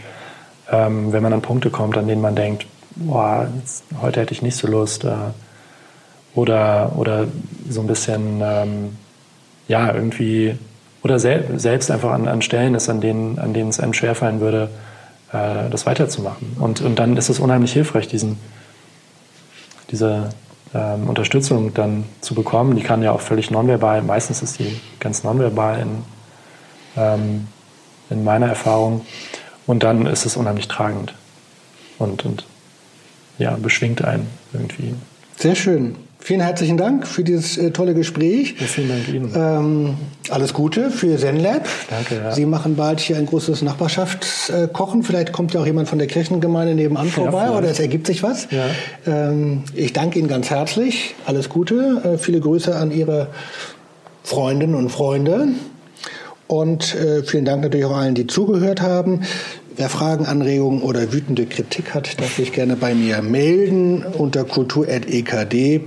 [0.71, 2.65] ähm, wenn man an Punkte kommt, an denen man denkt,
[2.95, 5.13] boah, jetzt, heute hätte ich nicht so Lust, äh,
[6.35, 7.27] oder, oder
[7.69, 8.97] so ein bisschen, ähm,
[9.67, 10.55] ja, irgendwie,
[11.03, 14.39] oder sel selbst einfach an, an Stellen ist, an denen, an denen es einem schwerfallen
[14.39, 14.69] würde,
[15.33, 16.55] äh, das weiterzumachen.
[16.59, 18.37] Und, und dann ist es unheimlich hilfreich, diesen,
[19.91, 20.29] diese,
[20.73, 22.75] ähm, Unterstützung dann zu bekommen.
[22.75, 26.03] Die kann ja auch völlig nonverbal, meistens ist die ganz nonverbal in,
[26.95, 27.47] ähm,
[28.09, 29.05] in meiner Erfahrung.
[29.65, 31.13] Und dann ist es unheimlich tragend
[31.99, 32.45] und, und
[33.37, 34.95] ja, beschwingt einen irgendwie.
[35.35, 35.95] Sehr schön.
[36.19, 38.55] Vielen herzlichen Dank für dieses äh, tolle Gespräch.
[38.59, 39.31] Ja, vielen Dank Ihnen.
[39.35, 39.93] Ähm,
[40.29, 41.67] alles Gute für ZenLab.
[41.89, 42.15] Danke.
[42.15, 42.31] Ja.
[42.33, 45.03] Sie machen bald hier ein großes Nachbarschaftskochen.
[45.03, 48.23] Vielleicht kommt ja auch jemand von der Kirchengemeinde nebenan vorbei ja, oder es ergibt sich
[48.23, 48.47] was.
[49.05, 51.15] Ähm, ich danke Ihnen ganz herzlich.
[51.25, 52.01] Alles Gute.
[52.03, 53.27] Äh, viele Grüße an Ihre
[54.23, 55.47] Freundinnen und Freunde.
[56.47, 59.21] Und äh, vielen Dank natürlich auch allen, die zugehört haben.
[59.77, 64.03] Wer Fragen, Anregungen oder wütende Kritik hat, darf sich gerne bei mir melden.
[64.03, 65.83] Unter kultur.ekd.de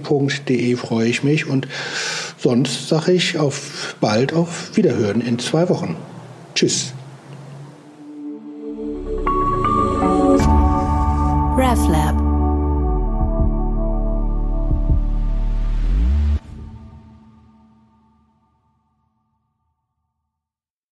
[0.76, 1.48] freue ich mich.
[1.48, 1.66] Und
[2.38, 5.96] sonst sage ich auf bald auf Wiederhören in zwei Wochen.
[6.54, 6.92] Tschüss.
[11.58, 12.29] RefLab